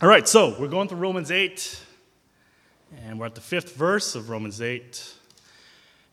All 0.00 0.08
right, 0.08 0.26
so 0.26 0.56
we're 0.58 0.66
going 0.66 0.88
through 0.88 0.98
Romans 0.98 1.30
8, 1.30 1.80
and 3.04 3.16
we're 3.16 3.26
at 3.26 3.36
the 3.36 3.40
fifth 3.40 3.76
verse 3.76 4.16
of 4.16 4.28
Romans 4.28 4.60
8. 4.60 5.14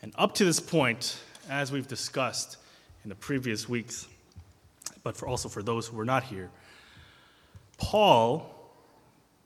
And 0.04 0.14
up 0.20 0.36
to 0.36 0.46
this 0.46 0.60
point, 0.60 1.20
as 1.50 1.72
we've 1.72 1.88
discussed 1.88 2.58
in 3.04 3.10
the 3.10 3.16
previous 3.16 3.68
weeks, 3.68 4.08
but 5.02 5.18
for 5.18 5.28
also 5.28 5.50
for 5.50 5.64
those 5.64 5.88
who 5.88 5.98
were 5.98 6.06
not 6.06 6.22
here, 6.22 6.52
Paul, 7.80 8.54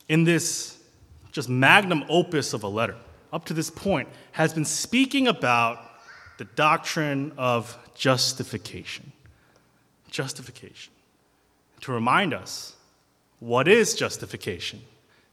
in 0.10 0.26
this 0.26 0.84
just 1.32 1.48
magnum 1.48 2.04
opus 2.10 2.52
of 2.52 2.64
a 2.64 2.68
letter, 2.68 2.98
up 3.32 3.46
to 3.46 3.54
this 3.54 3.70
point, 3.70 4.10
has 4.34 4.54
been 4.54 4.66
speaking 4.66 5.30
about 5.30 5.80
the 6.40 6.46
doctrine 6.46 7.32
of 7.38 7.78
justification. 7.96 9.14
Justification. 10.12 10.92
To 11.82 11.94
remind 11.94 12.34
us, 12.34 12.75
what 13.46 13.68
is 13.68 13.94
justification? 13.94 14.82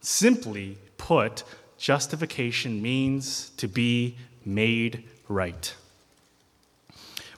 Simply 0.03 0.77
put, 0.99 1.45
justification 1.79 2.83
means 2.83 3.49
to 3.57 3.67
be 3.67 4.19
made 4.45 5.05
right. 5.29 5.75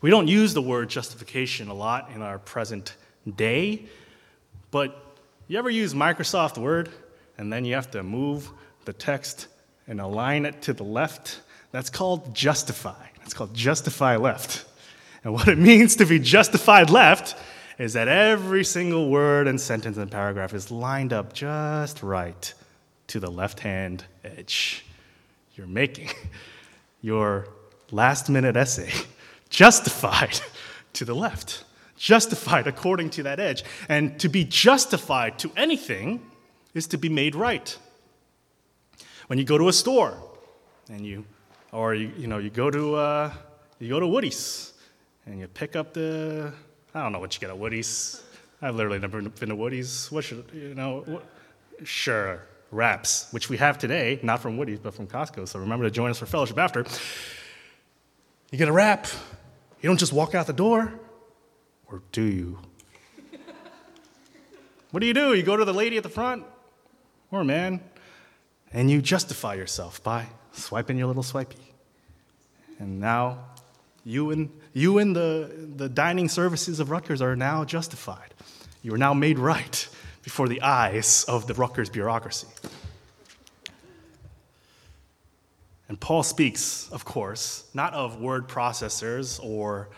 We 0.03 0.11
don't 0.11 0.27
use 0.27 0.53
the 0.53 0.61
word 0.61 0.91
justification 0.91 1.69
a 1.69 1.75
lot 1.75 2.11
in 2.13 2.23
our 2.23 2.41
present 2.41 2.97
day, 3.37 3.85
but 4.73 5.01
you 5.47 5.61
ever 5.61 5.71
use 5.71 5.95
Microsoft 5.95 6.59
Word 6.59 6.89
and 7.39 7.53
then 7.53 7.65
you 7.65 7.77
have 7.77 7.93
to 7.93 8.03
move 8.03 8.51
the 8.85 8.93
text 8.93 9.47
and 9.87 10.01
align 10.01 10.45
it 10.45 10.61
to 10.63 10.73
the 10.73 10.83
left? 10.83 11.41
That's 11.71 11.89
called 11.89 12.35
justify. 12.35 13.07
It's 13.23 13.33
called 13.33 13.55
justify 13.55 14.17
left. 14.17 14.65
And 15.23 15.35
what 15.35 15.47
it 15.47 15.59
means 15.71 15.95
to 15.97 16.05
be 16.05 16.19
justified 16.19 16.91
left 16.91 17.37
is 17.79 17.95
that 17.95 18.09
every 18.09 18.65
single 18.65 19.09
word 19.09 19.49
and 19.49 19.61
sentence 19.61 19.97
and 19.97 20.11
paragraph 20.11 20.55
is 20.55 20.71
lined 20.71 21.13
up 21.13 21.33
just 21.33 22.03
right 22.03 22.55
to 23.09 23.21
the 23.21 23.31
left 23.31 23.61
hand 23.61 24.05
edge. 24.25 24.85
You're 25.57 25.67
making 25.67 26.11
your 27.03 27.49
last 27.91 28.29
minute 28.29 28.57
essay 28.57 28.93
justified 29.51 30.41
to 30.95 31.05
the 31.05 31.15
left, 31.15 31.65
justified 31.97 32.67
according 32.67 33.11
to 33.11 33.25
that 33.25 33.41
edge. 33.41 33.65
And 33.89 34.19
to 34.21 34.29
be 34.29 34.45
justified 34.45 35.39
to 35.41 35.51
anything 35.57 36.25
is 36.75 36.87
to 36.89 36.99
be 36.99 37.09
made 37.09 37.35
right. 37.35 37.77
When 39.27 39.39
you 39.39 39.45
go 39.45 39.59
to 39.59 39.69
a 39.69 39.73
store 39.73 40.17
and 40.89 41.05
you, 41.05 41.25
or 41.73 41.95
you, 41.95 42.13
you 42.17 42.27
know, 42.27 42.39
you 42.39 42.51
go 42.51 42.71
to, 42.71 42.95
uh, 42.95 43.33
you 43.79 43.89
go 43.89 44.01
to 44.01 44.07
Woody's 44.07 44.73
and 45.27 45.41
you 45.41 45.49
pick 45.49 45.77
up 45.77 45.95
the, 45.95 46.53
I 46.95 47.03
don't 47.03 47.11
know 47.11 47.19
what 47.19 47.35
you 47.35 47.41
get 47.41 47.51
at 47.51 47.59
Woody's. 47.59 48.23
I've 48.63 48.77
literally 48.77 49.01
never 49.01 49.21
been 49.21 49.49
to 49.49 49.57
Woody's. 49.57 50.13
What 50.13 50.23
should, 50.23 50.45
you 50.53 50.75
know, 50.75 51.03
what, 51.07 51.25
sure, 51.83 52.43
wraps, 52.71 53.27
which 53.33 53.49
we 53.49 53.57
have 53.57 53.79
today, 53.79 54.21
not 54.23 54.41
from 54.41 54.57
Woody's, 54.57 54.79
but 54.79 54.95
from 54.95 55.09
Costco. 55.09 55.49
So 55.49 55.59
remember 55.59 55.85
to 55.85 55.91
join 55.91 56.11
us 56.11 56.19
for 56.21 56.27
fellowship 56.27 56.57
after. 56.57 56.85
You 58.53 58.59
get 58.59 58.69
a 58.69 58.73
wrap. 58.73 59.09
You 59.81 59.89
don't 59.89 59.99
just 59.99 60.13
walk 60.13 60.37
out 60.37 60.47
the 60.47 60.53
door, 60.53 60.93
or 61.91 62.03
do 62.13 62.23
you? 62.23 62.59
what 64.93 65.01
do 65.01 65.07
you 65.07 65.15
do? 65.15 65.35
You 65.35 65.43
go 65.43 65.57
to 65.57 65.65
the 65.65 65.75
lady 65.75 65.97
at 65.97 66.05
the 66.05 66.09
front, 66.09 66.45
or 67.33 67.41
a 67.41 67.45
man, 67.45 67.81
and 68.73 68.89
you 68.89 69.03
justify 69.03 69.55
yourself 69.55 70.03
by 70.03 70.27
swiping 70.53 70.97
your 70.97 71.09
little 71.09 71.25
swipey. 71.25 71.75
And 72.79 73.01
now 73.01 73.41
you 74.05 74.31
and, 74.31 74.51
you 74.73 74.99
and 74.99 75.17
the, 75.17 75.51
the 75.77 75.89
dining 75.89 76.29
services 76.29 76.79
of 76.79 76.91
Rutgers 76.91 77.23
are 77.23 77.35
now 77.35 77.65
justified. 77.65 78.35
You 78.83 78.95
are 78.95 78.99
now 78.99 79.15
made 79.15 79.39
right 79.39 79.89
before 80.23 80.49
the 80.49 80.61
eyes 80.63 81.25
of 81.27 81.47
the 81.47 81.55
Rutgers 81.55 81.89
bureaucracy. 81.89 82.49
And 85.89 86.01
Paul 86.01 86.23
speaks, 86.23 86.89
of 86.93 87.05
course, 87.05 87.69
not 87.75 87.95
of 87.95 88.21
word 88.21 88.49
processors 88.49 89.39
or 89.43 89.89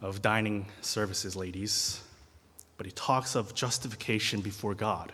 of 0.00 0.22
dining 0.22 0.66
services 0.80 1.36
ladies, 1.36 2.02
but 2.76 2.86
he 2.86 2.92
talks 2.92 3.34
of 3.34 3.54
justification 3.54 4.40
before 4.40 4.74
God. 4.74 5.12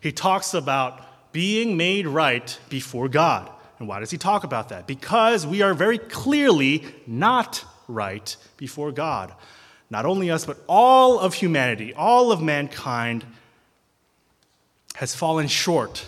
He 0.00 0.12
talks 0.12 0.54
about 0.54 1.32
being 1.32 1.76
made 1.76 2.06
right 2.06 2.58
before 2.68 3.08
God. 3.08 3.50
And 3.82 3.88
why 3.88 3.98
does 3.98 4.12
he 4.12 4.16
talk 4.16 4.44
about 4.44 4.68
that? 4.68 4.86
Because 4.86 5.44
we 5.44 5.60
are 5.60 5.74
very 5.74 5.98
clearly 5.98 6.84
not 7.04 7.64
right 7.88 8.36
before 8.56 8.92
God. 8.92 9.34
Not 9.90 10.06
only 10.06 10.30
us, 10.30 10.46
but 10.46 10.58
all 10.68 11.18
of 11.18 11.34
humanity, 11.34 11.92
all 11.92 12.30
of 12.30 12.40
mankind 12.40 13.26
has 14.94 15.16
fallen 15.16 15.48
short 15.48 16.06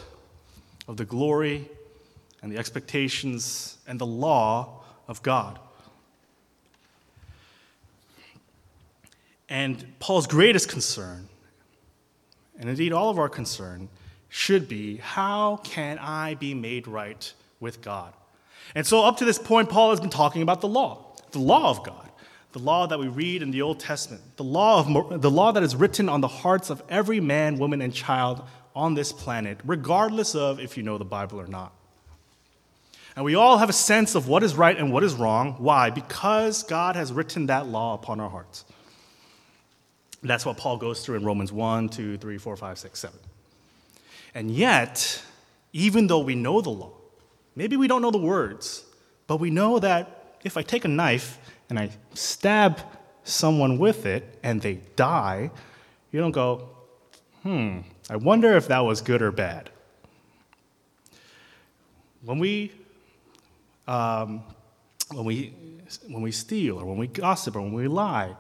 of 0.87 0.99
the 0.99 1.05
glory 1.05 1.69
and 2.43 2.53
the 2.53 2.59
expectations 2.59 3.77
and 3.89 3.99
the 3.99 4.07
law 4.07 4.85
of 5.09 5.21
God. 5.25 5.59
And 9.49 9.85
Paul's 9.99 10.29
greatest 10.29 10.69
concern, 10.69 11.29
and 12.57 12.71
indeed 12.71 12.93
all 12.93 13.11
of 13.11 13.19
our 13.19 13.29
concern, 13.29 13.89
should 14.29 14.69
be 14.69 14.99
how 14.99 15.57
can 15.65 15.99
I 15.99 16.35
be 16.35 16.55
made 16.55 16.87
right 16.87 17.33
with 17.65 17.83
God? 17.83 18.13
And 18.77 18.87
so, 18.87 19.03
up 19.03 19.17
to 19.17 19.25
this 19.25 19.39
point, 19.39 19.69
Paul 19.69 19.91
has 19.91 19.99
been 19.99 20.11
talking 20.11 20.43
about 20.43 20.61
the 20.61 20.69
law, 20.69 21.17
the 21.33 21.41
law 21.41 21.71
of 21.71 21.83
God, 21.83 22.09
the 22.53 22.61
law 22.61 22.87
that 22.87 23.01
we 23.01 23.09
read 23.09 23.43
in 23.43 23.51
the 23.51 23.63
Old 23.63 23.81
Testament, 23.81 24.23
the 24.37 24.45
law, 24.45 24.79
of, 24.79 25.21
the 25.21 25.31
law 25.31 25.51
that 25.51 25.65
is 25.65 25.75
written 25.75 26.09
on 26.09 26.21
the 26.21 26.29
hearts 26.29 26.71
of 26.71 26.81
every 26.89 27.19
man, 27.19 27.59
woman, 27.59 27.83
and 27.83 27.93
child 27.93 28.45
on 28.77 28.95
this 28.95 29.13
planet, 29.13 29.59
regardless 29.65 30.37
of 30.37 30.61
if 30.61 30.77
you 30.77 30.85
know 30.85 30.99
the 30.99 31.05
Bible 31.05 31.41
or 31.41 31.49
not. 31.49 31.73
And 33.17 33.25
we 33.25 33.35
all 33.35 33.59
have 33.59 33.69
a 33.69 33.75
sense 33.75 34.15
of 34.15 34.29
what 34.29 34.43
is 34.43 34.55
right 34.55 34.77
and 34.77 34.93
what 34.93 35.05
is 35.05 35.15
wrong. 35.15 35.55
Why? 35.59 35.91
Because 35.91 36.65
God 36.65 36.97
has 36.97 37.13
written 37.13 37.47
that 37.47 37.67
law 37.67 37.95
upon 37.95 38.21
our 38.21 38.31
hearts. 38.31 38.65
That's 40.23 40.45
what 40.45 40.57
Paul 40.57 40.79
goes 40.79 41.05
through 41.05 41.17
in 41.17 41.25
Romans 41.25 41.53
1, 41.53 41.91
2, 41.91 42.19
3, 42.19 42.39
4, 42.39 42.57
5, 42.57 42.79
6, 42.79 42.99
7. 42.99 43.19
And 44.35 44.51
yet, 44.51 45.23
even 45.73 46.07
though 46.07 46.21
we 46.21 46.35
know 46.35 46.61
the 46.61 46.71
law, 46.71 46.93
maybe 47.57 47.77
we 47.77 47.89
don't 47.89 48.03
know 48.03 48.11
the 48.11 48.19
words, 48.19 48.85
but 49.27 49.39
we 49.39 49.51
know 49.51 49.79
that 49.79 50.39
if 50.45 50.57
I 50.57 50.63
take 50.63 50.85
a 50.85 50.89
knife 50.89 51.39
and 51.69 51.79
I 51.79 51.91
stab 52.15 52.81
someone 53.25 53.79
with 53.79 54.07
it 54.07 54.39
and 54.43 54.61
they 54.61 54.75
die, 54.97 55.51
you 56.13 56.21
don't 56.21 56.33
go, 56.33 56.69
hmm, 57.43 57.81
I 58.09 58.17
wonder 58.17 58.57
if 58.57 58.69
that 58.69 58.81
was 58.81 59.01
good 59.01 59.23
or 59.23 59.33
bad. 59.33 59.71
When 62.23 62.39
we, 62.39 62.73
um, 63.87 64.43
when 65.13 65.25
we, 65.25 65.55
when 66.09 66.23
we 66.23 66.33
steal 66.33 66.79
or 66.79 66.85
when 66.85 66.99
we 66.99 67.07
gossip 67.07 67.57
or 67.57 67.61
when 67.61 67.73
we 67.73 67.89
lie, 67.89 68.37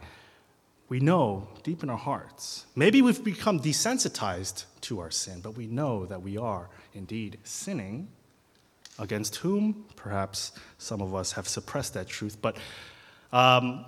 we 0.89 1.01
know 1.01 1.49
deep 1.63 1.83
in 1.83 1.91
our 1.91 1.99
hearts. 1.99 2.67
Maybe 2.77 3.03
we've 3.03 3.23
become 3.25 3.61
desensitized 3.61 4.65
to 4.83 5.01
our 5.01 5.11
sin, 5.11 5.41
but 5.41 5.57
we 5.57 5.67
know 5.67 6.07
that 6.07 6.23
we 6.23 6.37
are 6.37 6.69
indeed 6.93 7.39
sinning 7.43 8.09
against 8.99 9.37
whom 9.37 9.85
perhaps 9.97 10.53
some 10.79 11.01
of 11.01 11.15
us 11.15 11.33
have 11.33 11.49
suppressed 11.49 11.95
that 11.95 12.07
truth. 12.07 12.37
But 12.41 12.57
um, 13.33 13.85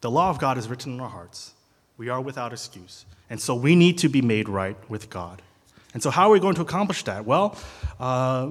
the 0.00 0.10
law 0.10 0.30
of 0.30 0.38
God 0.38 0.58
is 0.58 0.68
written 0.68 0.94
in 0.94 1.00
our 1.00 1.08
hearts. 1.08 1.54
We 1.96 2.08
are 2.08 2.20
without 2.20 2.52
excuse. 2.52 3.04
And 3.30 3.40
so 3.40 3.54
we 3.54 3.74
need 3.74 3.98
to 3.98 4.08
be 4.08 4.22
made 4.22 4.48
right 4.48 4.76
with 4.90 5.10
God. 5.10 5.42
And 5.94 6.02
so, 6.02 6.10
how 6.10 6.28
are 6.28 6.32
we 6.32 6.40
going 6.40 6.54
to 6.54 6.62
accomplish 6.62 7.02
that? 7.04 7.24
Well, 7.24 7.56
uh, 8.00 8.50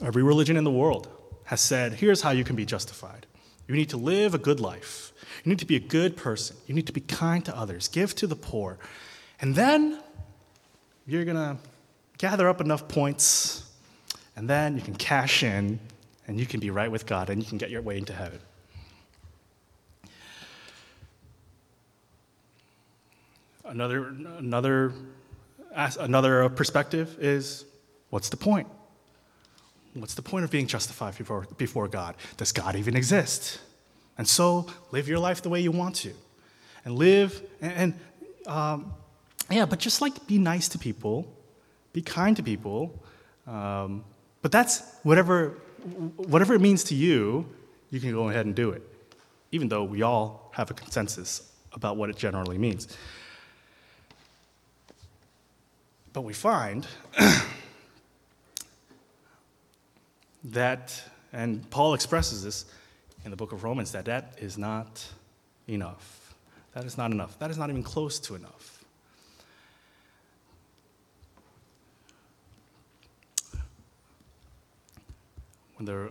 every 0.00 0.22
religion 0.22 0.56
in 0.56 0.64
the 0.64 0.70
world 0.70 1.08
has 1.44 1.60
said 1.60 1.94
here's 1.94 2.22
how 2.22 2.30
you 2.30 2.44
can 2.44 2.56
be 2.56 2.64
justified. 2.64 3.26
You 3.68 3.74
need 3.74 3.90
to 3.90 3.96
live 3.96 4.34
a 4.34 4.38
good 4.38 4.60
life. 4.60 5.12
You 5.44 5.50
need 5.50 5.58
to 5.60 5.66
be 5.66 5.76
a 5.76 5.80
good 5.80 6.16
person. 6.16 6.56
You 6.66 6.74
need 6.74 6.86
to 6.86 6.92
be 6.92 7.00
kind 7.00 7.44
to 7.44 7.56
others. 7.56 7.88
Give 7.88 8.14
to 8.16 8.26
the 8.26 8.36
poor. 8.36 8.78
And 9.40 9.54
then 9.54 10.00
you're 11.06 11.24
going 11.24 11.36
to 11.36 11.56
gather 12.18 12.48
up 12.48 12.60
enough 12.60 12.86
points, 12.88 13.64
and 14.36 14.48
then 14.48 14.76
you 14.76 14.82
can 14.82 14.94
cash 14.94 15.42
in, 15.42 15.78
and 16.26 16.38
you 16.38 16.46
can 16.46 16.60
be 16.60 16.70
right 16.70 16.90
with 16.90 17.06
God, 17.06 17.30
and 17.30 17.42
you 17.42 17.48
can 17.48 17.58
get 17.58 17.70
your 17.70 17.82
way 17.82 17.98
into 17.98 18.12
heaven. 18.12 18.38
Another, 23.64 24.06
another, 24.38 24.92
another 25.98 26.48
perspective 26.50 27.16
is 27.20 27.64
what's 28.10 28.28
the 28.28 28.36
point? 28.36 28.68
What's 29.94 30.14
the 30.14 30.22
point 30.22 30.44
of 30.44 30.50
being 30.50 30.66
justified 30.66 31.16
before, 31.16 31.46
before 31.58 31.88
God? 31.88 32.16
Does 32.36 32.52
God 32.52 32.76
even 32.76 32.96
exist? 32.96 33.60
And 34.16 34.26
so 34.26 34.66
live 34.90 35.08
your 35.08 35.18
life 35.18 35.42
the 35.42 35.48
way 35.48 35.60
you 35.60 35.70
want 35.70 35.96
to. 35.96 36.12
And 36.84 36.96
live, 36.96 37.40
and, 37.60 37.72
and 37.72 37.94
um, 38.46 38.92
yeah, 39.50 39.66
but 39.66 39.78
just 39.78 40.00
like 40.00 40.26
be 40.26 40.38
nice 40.38 40.68
to 40.70 40.78
people, 40.78 41.26
be 41.92 42.02
kind 42.02 42.36
to 42.36 42.42
people. 42.42 43.02
Um, 43.46 44.04
but 44.42 44.52
that's 44.52 44.82
whatever, 45.02 45.50
whatever 46.16 46.54
it 46.54 46.60
means 46.60 46.84
to 46.84 46.94
you, 46.94 47.46
you 47.90 48.00
can 48.00 48.12
go 48.12 48.28
ahead 48.28 48.46
and 48.46 48.54
do 48.54 48.70
it, 48.70 48.82
even 49.52 49.68
though 49.68 49.84
we 49.84 50.02
all 50.02 50.50
have 50.54 50.70
a 50.70 50.74
consensus 50.74 51.52
about 51.72 51.96
what 51.96 52.10
it 52.10 52.16
generally 52.16 52.58
means. 52.58 52.88
But 56.12 56.22
we 56.22 56.34
find 56.34 56.86
that, 60.44 61.02
and 61.32 61.68
Paul 61.70 61.94
expresses 61.94 62.44
this 62.44 62.66
in 63.24 63.30
the 63.30 63.36
book 63.36 63.52
of 63.52 63.64
Romans, 63.64 63.92
that 63.92 64.04
that 64.06 64.34
is 64.38 64.58
not 64.58 65.06
enough. 65.68 66.34
That 66.72 66.84
is 66.84 66.98
not 66.98 67.12
enough. 67.12 67.38
That 67.38 67.50
is 67.50 67.58
not 67.58 67.70
even 67.70 67.82
close 67.82 68.18
to 68.20 68.34
enough. 68.34 68.82
When 73.52 73.62
the, 75.84 76.10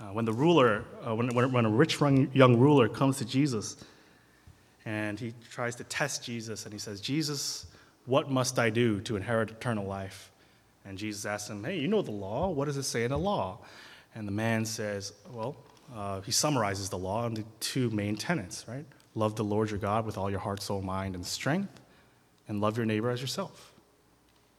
uh, 0.00 0.04
when 0.12 0.24
the 0.24 0.32
ruler, 0.32 0.84
uh, 1.06 1.14
when, 1.14 1.28
when 1.52 1.64
a 1.64 1.70
rich 1.70 2.00
young 2.00 2.56
ruler 2.56 2.88
comes 2.88 3.18
to 3.18 3.24
Jesus 3.24 3.76
and 4.84 5.18
he 5.18 5.34
tries 5.50 5.76
to 5.76 5.84
test 5.84 6.24
Jesus 6.24 6.64
and 6.64 6.72
he 6.72 6.78
says, 6.78 7.00
Jesus, 7.00 7.66
what 8.06 8.30
must 8.30 8.58
I 8.58 8.70
do 8.70 9.00
to 9.02 9.16
inherit 9.16 9.50
eternal 9.50 9.86
life? 9.86 10.30
And 10.84 10.98
Jesus 10.98 11.24
asks 11.24 11.48
him, 11.48 11.62
Hey, 11.62 11.78
you 11.78 11.88
know 11.88 12.02
the 12.02 12.10
law. 12.10 12.48
What 12.48 12.64
does 12.64 12.76
it 12.76 12.82
say 12.82 13.04
in 13.04 13.10
the 13.10 13.18
law? 13.18 13.58
And 14.14 14.26
the 14.26 14.32
man 14.32 14.64
says, 14.64 15.12
Well, 15.32 15.56
uh, 15.94 16.20
he 16.22 16.32
summarizes 16.32 16.88
the 16.88 16.98
law 16.98 17.26
into 17.26 17.44
two 17.60 17.90
main 17.90 18.16
tenets, 18.16 18.64
right? 18.66 18.84
Love 19.14 19.36
the 19.36 19.44
Lord 19.44 19.70
your 19.70 19.78
God 19.78 20.06
with 20.06 20.16
all 20.16 20.30
your 20.30 20.40
heart, 20.40 20.62
soul, 20.62 20.82
mind, 20.82 21.14
and 21.14 21.24
strength, 21.24 21.80
and 22.48 22.60
love 22.60 22.76
your 22.76 22.86
neighbor 22.86 23.10
as 23.10 23.20
yourself. 23.20 23.72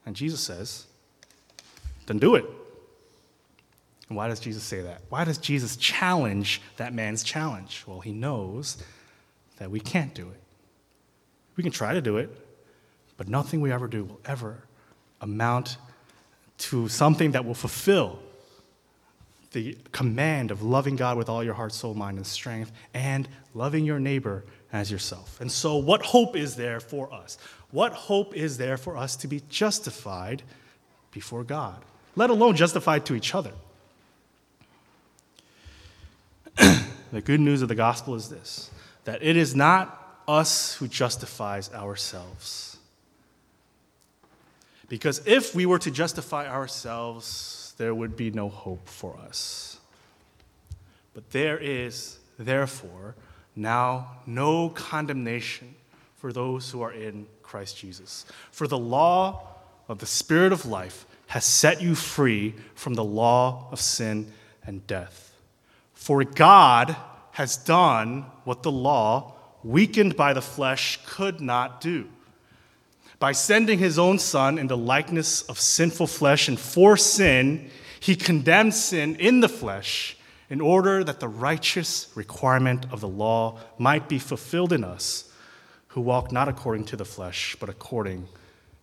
And 0.05 0.15
Jesus 0.15 0.39
says, 0.39 0.85
Then 2.05 2.19
do 2.19 2.35
it. 2.35 2.45
And 4.13 4.17
why 4.19 4.27
does 4.27 4.39
Jesus 4.39 4.61
say 4.61 4.81
that? 4.81 5.01
Why 5.09 5.23
does 5.23 5.39
Jesus 5.39 5.75
challenge 5.75 6.61
that 6.77 6.93
man's 6.93 7.23
challenge? 7.23 7.83
Well, 7.87 7.99
he 7.99 8.11
knows 8.11 8.77
that 9.57 9.71
we 9.71 9.79
can't 9.79 10.13
do 10.13 10.29
it. 10.29 10.39
We 11.55 11.63
can 11.63 11.71
try 11.71 11.95
to 11.95 12.01
do 12.01 12.17
it, 12.17 12.29
but 13.17 13.27
nothing 13.27 13.59
we 13.59 13.71
ever 13.71 13.87
do 13.87 14.03
will 14.03 14.19
ever 14.23 14.65
amount 15.19 15.77
to 16.59 16.87
something 16.89 17.31
that 17.31 17.43
will 17.43 17.55
fulfill 17.55 18.19
the 19.51 19.75
command 19.91 20.51
of 20.51 20.61
loving 20.61 20.95
God 20.95 21.17
with 21.17 21.27
all 21.27 21.43
your 21.43 21.55
heart, 21.55 21.73
soul, 21.73 21.95
mind, 21.95 22.17
and 22.17 22.27
strength, 22.27 22.71
and 22.93 23.27
loving 23.55 23.83
your 23.83 23.99
neighbor 23.99 24.45
as 24.71 24.91
yourself. 24.91 25.41
And 25.41 25.51
so, 25.51 25.77
what 25.77 26.03
hope 26.03 26.35
is 26.35 26.55
there 26.55 26.79
for 26.79 27.11
us? 27.11 27.39
What 27.71 27.93
hope 27.93 28.35
is 28.35 28.59
there 28.59 28.77
for 28.77 28.95
us 28.95 29.15
to 29.15 29.27
be 29.27 29.41
justified 29.49 30.43
before 31.09 31.43
God, 31.43 31.83
let 32.15 32.29
alone 32.29 32.55
justified 32.55 33.07
to 33.07 33.15
each 33.15 33.33
other? 33.33 33.53
The 37.13 37.21
good 37.21 37.39
news 37.39 37.61
of 37.61 37.67
the 37.67 37.75
gospel 37.75 38.15
is 38.15 38.29
this 38.29 38.69
that 39.05 39.21
it 39.21 39.35
is 39.35 39.55
not 39.55 40.21
us 40.27 40.75
who 40.75 40.87
justifies 40.87 41.71
ourselves 41.73 42.73
because 44.93 45.21
if 45.25 45.55
we 45.55 45.65
were 45.65 45.79
to 45.79 45.89
justify 45.89 46.47
ourselves, 46.47 47.73
there 47.79 47.95
would 47.95 48.15
be 48.15 48.29
no 48.29 48.47
hope 48.47 48.87
for 48.87 49.17
us. 49.17 49.79
But 51.15 51.31
there 51.31 51.57
is, 51.57 52.19
therefore, 52.37 53.15
now 53.55 54.17
no 54.27 54.69
condemnation 54.69 55.73
for 56.17 56.31
those 56.31 56.69
who 56.69 56.83
are 56.83 56.91
in 56.91 57.25
Christ 57.41 57.75
Jesus. 57.75 58.27
For 58.51 58.67
the 58.67 58.77
law 58.77 59.41
of 59.87 59.97
the 59.97 60.05
Spirit 60.05 60.51
of 60.51 60.67
life 60.67 61.07
has 61.25 61.43
set 61.43 61.81
you 61.81 61.95
free 61.95 62.53
from 62.75 62.93
the 62.93 63.03
law 63.03 63.69
of 63.71 63.81
sin 63.81 64.31
and 64.63 64.85
death. 64.85 65.32
For 66.03 66.21
God 66.25 66.97
has 67.31 67.55
done 67.55 68.25
what 68.43 68.61
the 68.61 68.69
law, 68.69 69.35
weakened 69.63 70.17
by 70.17 70.33
the 70.33 70.41
flesh, 70.41 70.99
could 71.05 71.39
not 71.39 71.79
do 71.79 72.09
by 73.19 73.31
sending 73.31 73.79
his 73.79 73.97
own 73.97 74.19
son 74.19 74.57
in 74.57 74.67
the 74.67 74.75
likeness 74.75 75.43
of 75.43 75.57
sinful 75.57 76.07
flesh, 76.07 76.49
and 76.49 76.59
for 76.59 76.97
sin, 76.97 77.69
he 78.01 78.17
condemned 78.17 78.73
sin 78.73 79.15
in 79.15 79.39
the 79.39 79.47
flesh 79.47 80.17
in 80.49 80.59
order 80.59 81.05
that 81.05 81.21
the 81.21 81.27
righteous 81.29 82.11
requirement 82.15 82.85
of 82.91 82.99
the 82.99 83.07
law 83.07 83.57
might 83.77 84.09
be 84.09 84.19
fulfilled 84.19 84.73
in 84.73 84.83
us 84.83 85.31
who 85.87 86.01
walk 86.01 86.33
not 86.33 86.49
according 86.49 86.83
to 86.83 86.97
the 86.97 87.05
flesh, 87.05 87.55
but 87.61 87.69
according 87.69 88.27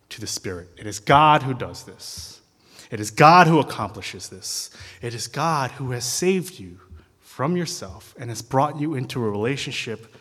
to 0.09 0.19
the 0.19 0.25
Spirit. 0.25 0.69
It 0.75 0.87
is 0.87 0.99
God 0.99 1.43
who 1.43 1.53
does 1.53 1.83
this. 1.83 2.41
It 2.89 2.99
is 2.99 3.11
God 3.11 3.45
who 3.45 3.59
accomplishes 3.59 4.29
this. 4.29 4.71
It 5.03 5.13
is 5.13 5.27
God 5.27 5.69
who 5.69 5.91
has 5.91 6.03
saved 6.03 6.59
you 6.59 6.79
from 7.41 7.57
yourself 7.57 8.13
and 8.19 8.29
has 8.29 8.43
brought 8.43 8.79
you 8.79 8.93
into 8.93 9.19
a 9.25 9.27
relationship 9.27 10.15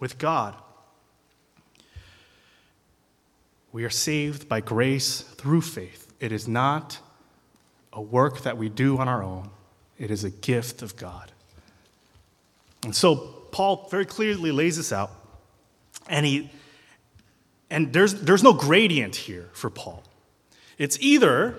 with 0.00 0.16
God. 0.16 0.54
We 3.72 3.84
are 3.84 3.90
saved 3.90 4.48
by 4.48 4.62
grace 4.62 5.20
through 5.20 5.60
faith. 5.60 6.10
It 6.18 6.32
is 6.32 6.48
not 6.48 6.98
a 7.92 8.00
work 8.00 8.44
that 8.44 8.56
we 8.56 8.70
do 8.70 8.96
on 8.96 9.06
our 9.06 9.22
own, 9.22 9.50
it 9.98 10.10
is 10.10 10.24
a 10.24 10.30
gift 10.30 10.80
of 10.80 10.96
God. 10.96 11.30
And 12.84 12.96
so 12.96 13.16
Paul 13.50 13.86
very 13.90 14.06
clearly 14.06 14.50
lays 14.50 14.78
this 14.78 14.94
out, 14.94 15.10
and 16.08 16.24
he 16.24 16.50
and 17.68 17.92
there's 17.92 18.14
there's 18.14 18.42
no 18.42 18.54
gradient 18.54 19.14
here 19.14 19.50
for 19.52 19.68
Paul. 19.68 20.02
It's 20.78 20.96
either 21.02 21.58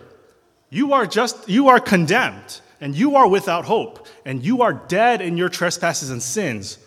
you 0.72 0.92
are 0.94 1.06
just 1.06 1.48
you 1.48 1.68
are 1.68 1.80
condemned 1.80 2.62
and 2.84 2.94
you 2.98 3.16
are 3.16 3.30
without 3.30 3.64
hope 3.64 4.06
and 4.26 4.44
you 4.44 4.62
are 4.62 4.74
dead 4.74 5.22
in 5.22 5.38
your 5.38 5.48
trespasses 5.48 6.10
and 6.10 6.22
sins, 6.22 6.78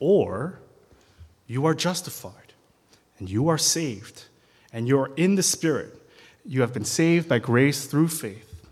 or 0.00 0.58
you 1.46 1.66
are 1.66 1.74
justified 1.74 2.54
and 3.18 3.28
you 3.28 3.50
are 3.50 3.58
saved 3.58 4.24
and 4.72 4.88
you're 4.88 5.10
in 5.14 5.34
the 5.34 5.42
Spirit, 5.42 5.94
you 6.46 6.62
have 6.62 6.72
been 6.72 6.86
saved 6.86 7.28
by 7.28 7.38
grace 7.38 7.84
through 7.84 8.08
faith. 8.08 8.66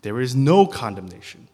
There 0.00 0.22
is 0.22 0.34
no 0.34 0.66
condemnation, 0.66 1.48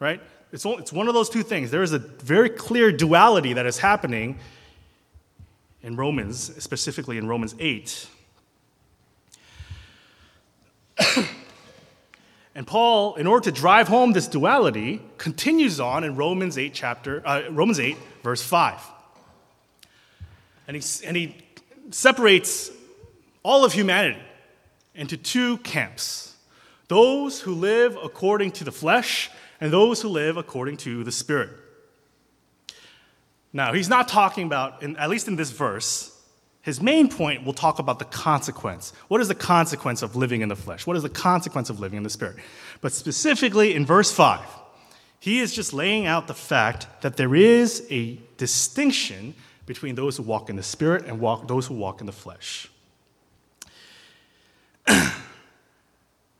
right? 0.00 0.22
It's, 0.50 0.64
it's 0.64 0.90
one 0.90 1.06
of 1.06 1.12
those 1.12 1.28
two 1.28 1.42
things. 1.42 1.70
There 1.70 1.82
is 1.82 1.92
a 1.92 1.98
very 1.98 2.48
clear 2.48 2.90
duality 2.90 3.52
that 3.52 3.66
is 3.66 3.80
happening 3.80 4.38
in 5.82 5.96
Romans, 5.96 6.54
specifically 6.56 7.18
in 7.18 7.28
Romans 7.28 7.54
8. 7.58 8.06
and 12.54 12.66
Paul, 12.66 13.14
in 13.14 13.26
order 13.26 13.44
to 13.44 13.52
drive 13.52 13.88
home 13.88 14.12
this 14.12 14.28
duality, 14.28 15.00
continues 15.16 15.80
on 15.80 16.04
in 16.04 16.16
Romans 16.16 16.58
8 16.58 16.74
chapter, 16.74 17.26
uh, 17.26 17.42
Romans 17.50 17.80
8, 17.80 17.96
verse 18.22 18.42
5. 18.42 18.78
And 20.68 20.76
he, 20.76 21.06
and 21.06 21.16
he 21.16 21.36
separates 21.90 22.70
all 23.42 23.64
of 23.64 23.72
humanity 23.72 24.20
into 24.94 25.16
two 25.16 25.58
camps 25.58 26.28
those 26.88 27.40
who 27.40 27.54
live 27.54 27.96
according 28.02 28.50
to 28.50 28.64
the 28.64 28.72
flesh 28.72 29.30
and 29.62 29.72
those 29.72 30.02
who 30.02 30.08
live 30.08 30.36
according 30.36 30.76
to 30.76 31.02
the 31.04 31.12
spirit. 31.12 31.48
Now, 33.50 33.72
he's 33.72 33.88
not 33.88 34.08
talking 34.08 34.46
about, 34.46 34.82
in, 34.82 34.96
at 34.98 35.08
least 35.08 35.26
in 35.26 35.36
this 35.36 35.50
verse, 35.50 36.11
his 36.62 36.80
main 36.80 37.08
point 37.08 37.44
will 37.44 37.52
talk 37.52 37.80
about 37.80 37.98
the 37.98 38.04
consequence. 38.04 38.92
What 39.08 39.20
is 39.20 39.26
the 39.26 39.34
consequence 39.34 40.00
of 40.00 40.14
living 40.14 40.42
in 40.42 40.48
the 40.48 40.56
flesh? 40.56 40.86
What 40.86 40.96
is 40.96 41.02
the 41.02 41.08
consequence 41.08 41.68
of 41.70 41.80
living 41.80 41.96
in 41.96 42.04
the 42.04 42.10
spirit? 42.10 42.36
But 42.80 42.92
specifically 42.92 43.74
in 43.74 43.84
verse 43.84 44.12
5, 44.12 44.40
he 45.18 45.40
is 45.40 45.52
just 45.52 45.72
laying 45.72 46.06
out 46.06 46.28
the 46.28 46.34
fact 46.34 46.86
that 47.02 47.16
there 47.16 47.34
is 47.34 47.84
a 47.90 48.18
distinction 48.36 49.34
between 49.66 49.96
those 49.96 50.16
who 50.16 50.22
walk 50.22 50.50
in 50.50 50.56
the 50.56 50.62
spirit 50.62 51.04
and 51.06 51.18
walk, 51.18 51.48
those 51.48 51.66
who 51.66 51.74
walk 51.74 52.00
in 52.00 52.06
the 52.06 52.12
flesh. 52.12 52.68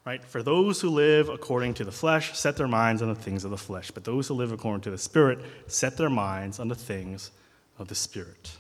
right? 0.06 0.24
For 0.24 0.42
those 0.42 0.80
who 0.80 0.90
live 0.90 1.28
according 1.28 1.74
to 1.74 1.84
the 1.84 1.92
flesh 1.92 2.38
set 2.38 2.56
their 2.56 2.68
minds 2.68 3.02
on 3.02 3.08
the 3.08 3.14
things 3.14 3.44
of 3.44 3.50
the 3.50 3.56
flesh, 3.56 3.90
but 3.90 4.04
those 4.04 4.28
who 4.28 4.34
live 4.34 4.52
according 4.52 4.82
to 4.82 4.90
the 4.90 4.98
spirit 4.98 5.40
set 5.66 5.96
their 5.96 6.10
minds 6.10 6.60
on 6.60 6.68
the 6.68 6.76
things 6.76 7.32
of 7.78 7.88
the 7.88 7.94
spirit. 7.96 8.56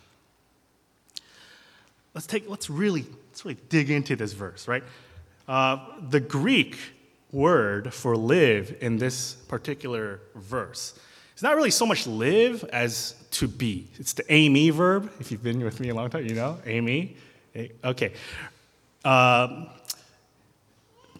Let's 2.14 2.26
take 2.26 2.48
let's 2.48 2.68
really 2.70 3.04
let's 3.30 3.44
really 3.44 3.58
dig 3.68 3.90
into 3.90 4.16
this 4.16 4.32
verse, 4.32 4.68
right? 4.68 4.84
Uh, 5.48 5.78
the 6.08 6.20
Greek 6.20 6.78
word 7.30 7.92
for 7.92 8.16
live 8.16 8.76
in 8.80 8.98
this 8.98 9.34
particular 9.34 10.20
verse 10.34 10.98
it's 11.42 11.42
not 11.42 11.56
really 11.56 11.72
so 11.72 11.86
much 11.86 12.06
live 12.06 12.62
as 12.72 13.16
to 13.32 13.48
be. 13.48 13.88
It's 13.98 14.12
the 14.12 14.22
eimi 14.22 14.70
verb. 14.70 15.10
If 15.18 15.32
you've 15.32 15.42
been 15.42 15.64
with 15.64 15.80
me 15.80 15.88
a 15.88 15.94
long 15.94 16.08
time, 16.08 16.24
you 16.24 16.36
know, 16.36 16.58
eimi. 16.64 17.16
Okay. 17.82 18.12
Um, 19.04 19.68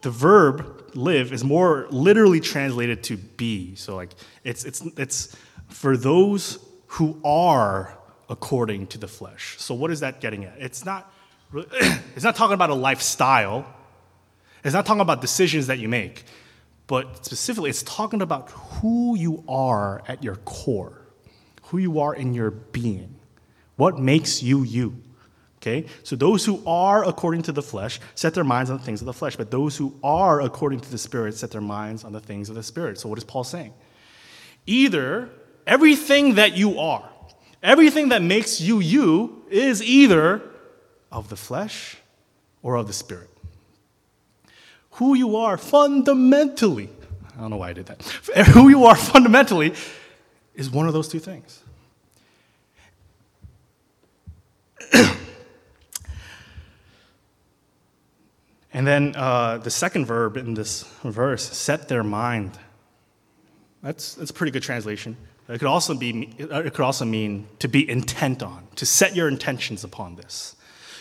the 0.02 0.10
verb 0.10 0.92
live 0.94 1.32
is 1.32 1.42
more 1.42 1.88
literally 1.90 2.38
translated 2.38 3.02
to 3.02 3.16
be. 3.16 3.74
So, 3.74 3.96
like, 3.96 4.10
it's, 4.44 4.64
it's, 4.64 4.82
it's 4.96 5.36
for 5.70 5.96
those 5.96 6.60
who 6.86 7.18
are 7.24 7.98
according 8.28 8.86
to 8.88 8.98
the 8.98 9.08
flesh. 9.08 9.56
So, 9.58 9.74
what 9.74 9.90
is 9.90 10.00
that 10.00 10.20
getting 10.20 10.44
at? 10.44 10.54
It's 10.58 10.84
not, 10.84 11.12
it's 11.54 12.24
not 12.24 12.36
talking 12.36 12.54
about 12.54 12.70
a 12.70 12.74
lifestyle, 12.74 13.66
it's 14.64 14.74
not 14.74 14.86
talking 14.86 15.00
about 15.00 15.20
decisions 15.20 15.66
that 15.66 15.78
you 15.78 15.88
make, 15.88 16.24
but 16.86 17.24
specifically, 17.24 17.70
it's 17.70 17.82
talking 17.82 18.22
about 18.22 18.50
who 18.50 19.16
you 19.16 19.44
are 19.48 20.02
at 20.08 20.22
your 20.22 20.36
core, 20.36 21.02
who 21.64 21.78
you 21.78 22.00
are 22.00 22.14
in 22.14 22.34
your 22.34 22.50
being, 22.50 23.14
what 23.76 23.98
makes 23.98 24.42
you 24.42 24.62
you. 24.62 24.96
Okay? 25.62 25.86
So 26.02 26.16
those 26.16 26.44
who 26.44 26.60
are 26.66 27.04
according 27.04 27.42
to 27.42 27.52
the 27.52 27.62
flesh 27.62 28.00
set 28.16 28.34
their 28.34 28.42
minds 28.42 28.68
on 28.68 28.78
the 28.78 28.82
things 28.82 29.00
of 29.00 29.06
the 29.06 29.12
flesh, 29.12 29.36
but 29.36 29.52
those 29.52 29.76
who 29.76 29.94
are 30.02 30.40
according 30.40 30.80
to 30.80 30.90
the 30.90 30.98
Spirit 30.98 31.36
set 31.36 31.52
their 31.52 31.60
minds 31.60 32.02
on 32.02 32.12
the 32.12 32.20
things 32.20 32.48
of 32.48 32.56
the 32.56 32.64
Spirit. 32.64 32.98
So 32.98 33.08
what 33.08 33.16
is 33.16 33.24
Paul 33.24 33.44
saying? 33.44 33.72
Either 34.66 35.30
everything 35.64 36.34
that 36.34 36.56
you 36.56 36.80
are, 36.80 37.08
everything 37.62 38.08
that 38.10 38.22
makes 38.22 38.60
you 38.60 38.80
you, 38.80 39.44
is 39.50 39.82
either 39.82 40.42
of 41.10 41.28
the 41.28 41.36
flesh 41.36 41.96
or 42.62 42.76
of 42.76 42.86
the 42.86 42.92
Spirit. 42.92 43.28
Who 44.92 45.14
you 45.14 45.36
are 45.36 45.56
fundamentally, 45.56 46.88
I 47.36 47.40
don't 47.40 47.50
know 47.50 47.56
why 47.56 47.70
I 47.70 47.72
did 47.72 47.86
that, 47.86 48.02
who 48.48 48.68
you 48.68 48.84
are 48.86 48.96
fundamentally 48.96 49.74
is 50.54 50.70
one 50.70 50.86
of 50.86 50.92
those 50.92 51.08
two 51.08 51.18
things. 51.18 51.62
And 58.74 58.86
then 58.86 59.14
uh, 59.16 59.58
the 59.58 59.70
second 59.70 60.06
verb 60.06 60.36
in 60.36 60.54
this 60.54 60.84
verse, 61.04 61.44
set 61.56 61.88
their 61.88 62.02
mind. 62.02 62.58
That's, 63.82 64.14
that's 64.14 64.30
a 64.30 64.34
pretty 64.34 64.50
good 64.50 64.62
translation. 64.62 65.16
It 65.52 65.58
could, 65.58 65.68
also 65.68 65.94
be, 65.94 66.30
uh, 66.40 66.62
it 66.62 66.72
could 66.72 66.84
also 66.84 67.04
mean 67.04 67.46
to 67.58 67.68
be 67.68 67.88
intent 67.88 68.42
on, 68.42 68.66
to 68.76 68.86
set 68.86 69.14
your 69.14 69.28
intentions 69.28 69.84
upon 69.84 70.16
this. 70.16 70.56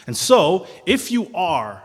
And 0.07 0.17
so, 0.17 0.67
if 0.85 1.09
you 1.09 1.33
are 1.33 1.81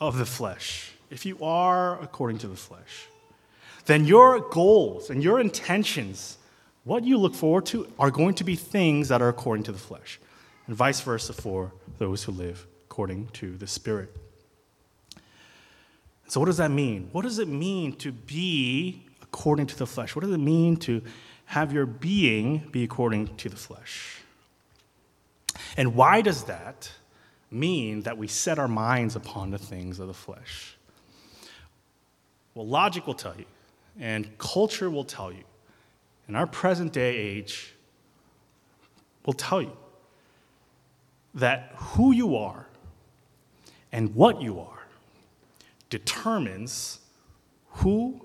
of 0.00 0.18
the 0.18 0.26
flesh, 0.26 0.92
if 1.10 1.26
you 1.26 1.36
are 1.42 2.00
according 2.00 2.38
to 2.38 2.46
the 2.46 2.56
flesh, 2.56 3.08
then 3.86 4.04
your 4.04 4.38
goals 4.38 5.10
and 5.10 5.20
your 5.20 5.40
intentions, 5.40 6.38
what 6.84 7.02
you 7.02 7.18
look 7.18 7.34
forward 7.34 7.66
to, 7.66 7.92
are 7.98 8.12
going 8.12 8.34
to 8.36 8.44
be 8.44 8.54
things 8.54 9.08
that 9.08 9.20
are 9.20 9.28
according 9.28 9.64
to 9.64 9.72
the 9.72 9.78
flesh, 9.78 10.20
and 10.68 10.76
vice 10.76 11.00
versa 11.00 11.32
for 11.32 11.72
those 11.98 12.22
who 12.22 12.30
live 12.30 12.66
according 12.84 13.26
to 13.28 13.56
the 13.56 13.66
Spirit. 13.66 14.14
So, 16.28 16.38
what 16.38 16.46
does 16.46 16.58
that 16.58 16.70
mean? 16.70 17.08
What 17.10 17.22
does 17.22 17.40
it 17.40 17.48
mean 17.48 17.96
to 17.96 18.12
be 18.12 19.06
according 19.22 19.66
to 19.66 19.76
the 19.76 19.86
flesh? 19.86 20.14
What 20.14 20.22
does 20.22 20.32
it 20.32 20.38
mean 20.38 20.76
to 20.76 21.02
have 21.46 21.72
your 21.72 21.86
being 21.86 22.68
be 22.70 22.84
according 22.84 23.36
to 23.36 23.48
the 23.48 23.56
flesh? 23.56 24.18
And 25.76 25.94
why 25.94 26.22
does 26.22 26.44
that 26.44 26.90
mean 27.50 28.02
that 28.02 28.16
we 28.16 28.26
set 28.26 28.58
our 28.58 28.68
minds 28.68 29.16
upon 29.16 29.50
the 29.50 29.58
things 29.58 29.98
of 29.98 30.06
the 30.06 30.14
flesh? 30.14 30.76
Well, 32.54 32.66
logic 32.66 33.06
will 33.06 33.14
tell 33.14 33.36
you, 33.36 33.46
and 33.98 34.36
culture 34.38 34.90
will 34.90 35.04
tell 35.04 35.32
you, 35.32 35.44
and 36.26 36.36
our 36.36 36.46
present 36.46 36.92
day 36.92 37.16
age 37.16 37.74
will 39.24 39.32
tell 39.32 39.62
you 39.62 39.76
that 41.34 41.72
who 41.76 42.12
you 42.12 42.36
are 42.36 42.66
and 43.90 44.14
what 44.14 44.40
you 44.40 44.60
are 44.60 44.86
determines 45.90 47.00
who 47.68 48.24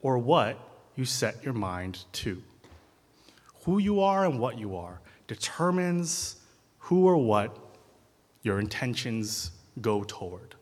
or 0.00 0.18
what 0.18 0.58
you 0.96 1.04
set 1.04 1.44
your 1.44 1.54
mind 1.54 2.04
to. 2.12 2.42
Who 3.64 3.78
you 3.78 4.00
are 4.00 4.24
and 4.24 4.38
what 4.38 4.58
you 4.58 4.76
are 4.76 5.00
determines 5.26 6.36
who 6.78 7.06
or 7.06 7.16
what 7.16 7.56
your 8.42 8.60
intentions 8.60 9.50
go 9.80 10.04
toward. 10.04 10.54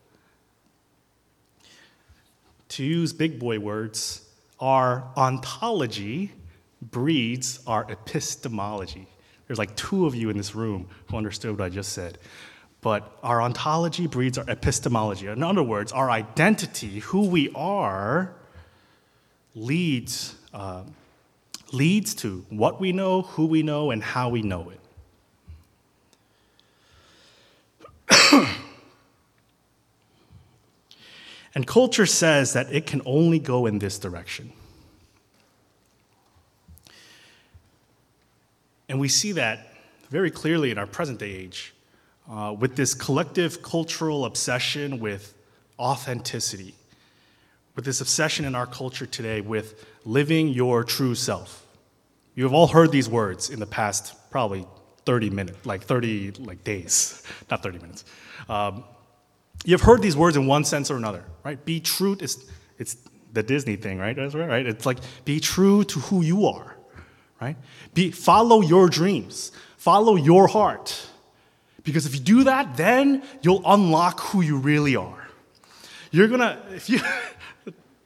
To 2.69 2.83
use 2.83 3.13
big 3.13 3.39
boy 3.39 3.59
words, 3.59 4.27
our 4.59 5.07
ontology 5.15 6.31
breeds 6.81 7.59
our 7.67 7.89
epistemology. 7.89 9.07
There's 9.47 9.59
like 9.59 9.75
two 9.75 10.05
of 10.05 10.15
you 10.15 10.29
in 10.29 10.37
this 10.37 10.55
room 10.55 10.89
who 11.07 11.17
understood 11.17 11.57
what 11.57 11.65
I 11.65 11.69
just 11.69 11.93
said 11.93 12.17
but 12.85 13.17
our 13.23 13.41
ontology 13.41 14.05
breeds 14.05 14.37
our 14.37 14.47
epistemology. 14.47 15.25
In 15.25 15.41
other 15.41 15.63
words, 15.63 15.91
our 15.91 16.11
identity, 16.11 16.99
who 16.99 17.25
we 17.25 17.49
are, 17.55 18.35
leads, 19.55 20.35
uh, 20.53 20.83
leads 21.71 22.13
to 22.15 22.45
what 22.49 22.79
we 22.79 22.91
know, 22.91 23.23
who 23.23 23.45
we 23.45 23.63
know, 23.63 23.89
and 23.91 24.03
how 24.03 24.29
we 24.29 24.41
know 24.41 24.69
it. 24.69 24.79
and 31.55 31.65
culture 31.65 32.05
says 32.05 32.53
that 32.53 32.71
it 32.71 32.85
can 32.85 33.01
only 33.05 33.39
go 33.39 33.65
in 33.65 33.79
this 33.79 33.97
direction. 33.97 34.51
And 38.87 38.99
we 38.99 39.07
see 39.07 39.31
that 39.31 39.71
very 40.09 40.29
clearly 40.29 40.69
in 40.71 40.77
our 40.77 40.85
present 40.85 41.19
day 41.19 41.31
age 41.31 41.73
uh, 42.29 42.55
with 42.57 42.75
this 42.75 42.93
collective 42.93 43.61
cultural 43.61 44.25
obsession 44.25 44.99
with 44.99 45.33
authenticity, 45.79 46.75
with 47.75 47.85
this 47.85 48.01
obsession 48.01 48.45
in 48.45 48.55
our 48.55 48.65
culture 48.65 49.05
today 49.05 49.41
with 49.41 49.85
living 50.05 50.47
your 50.47 50.83
true 50.83 51.15
self. 51.15 51.65
You 52.33 52.43
have 52.43 52.53
all 52.53 52.67
heard 52.67 52.91
these 52.91 53.09
words 53.09 53.49
in 53.49 53.59
the 53.59 53.65
past 53.65 54.15
probably 54.31 54.65
30 55.05 55.29
minutes, 55.29 55.65
like 55.65 55.83
30 55.83 56.31
like 56.39 56.63
days, 56.63 57.23
not 57.51 57.63
30 57.63 57.79
minutes. 57.79 58.05
Um, 58.49 58.83
you've 59.63 59.81
heard 59.81 60.01
these 60.01 60.17
words 60.17 60.37
in 60.37 60.47
one 60.47 60.63
sense 60.63 60.89
or 60.89 60.95
another, 60.97 61.23
right? 61.43 61.63
Be 61.63 61.79
true. 61.79 62.17
It's, 62.19 62.43
it's 62.77 62.97
the 63.33 63.43
Disney 63.43 63.75
thing, 63.75 63.99
right? 63.99 64.17
Right? 64.17 64.65
It's 64.65 64.85
like 64.85 64.99
be 65.25 65.39
true 65.39 65.83
to 65.85 65.99
who 65.99 66.21
you 66.21 66.47
are, 66.47 66.75
right? 67.41 67.57
Be, 67.93 68.11
follow 68.11 68.61
your 68.61 68.89
dreams. 68.89 69.51
Follow 69.77 70.15
your 70.15 70.47
heart. 70.47 71.07
Because 71.83 72.07
if 72.07 72.15
you 72.15 72.21
do 72.21 72.43
that, 72.45 72.75
then 72.77 73.21
you'll 73.41 73.61
unlock 73.65 74.19
who 74.19 74.41
you 74.41 74.57
really 74.57 74.95
are. 74.95 75.27
You're 76.11 76.27
gonna, 76.27 76.59
if 76.73 76.89
you, 76.89 76.99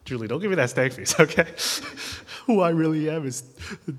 Julie, 0.10 0.28
don't 0.28 0.40
give 0.40 0.50
me 0.50 0.56
that 0.56 0.72
stank 0.72 0.92
face, 0.94 1.14
okay? 1.20 1.46
who 2.48 2.62
I 2.62 2.72
really 2.72 3.12
am 3.12 3.28
is 3.28 3.42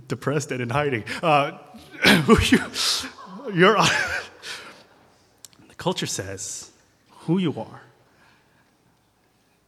depressed 0.09 0.50
and 0.50 0.61
in 0.61 0.69
hiding. 0.69 1.05
Uh, 1.23 1.57
you, 2.50 2.59
you're, 3.55 3.76
the 5.69 5.75
culture 5.76 6.07
says 6.07 6.73
who 7.11 7.38
you 7.38 7.57
are. 7.61 7.83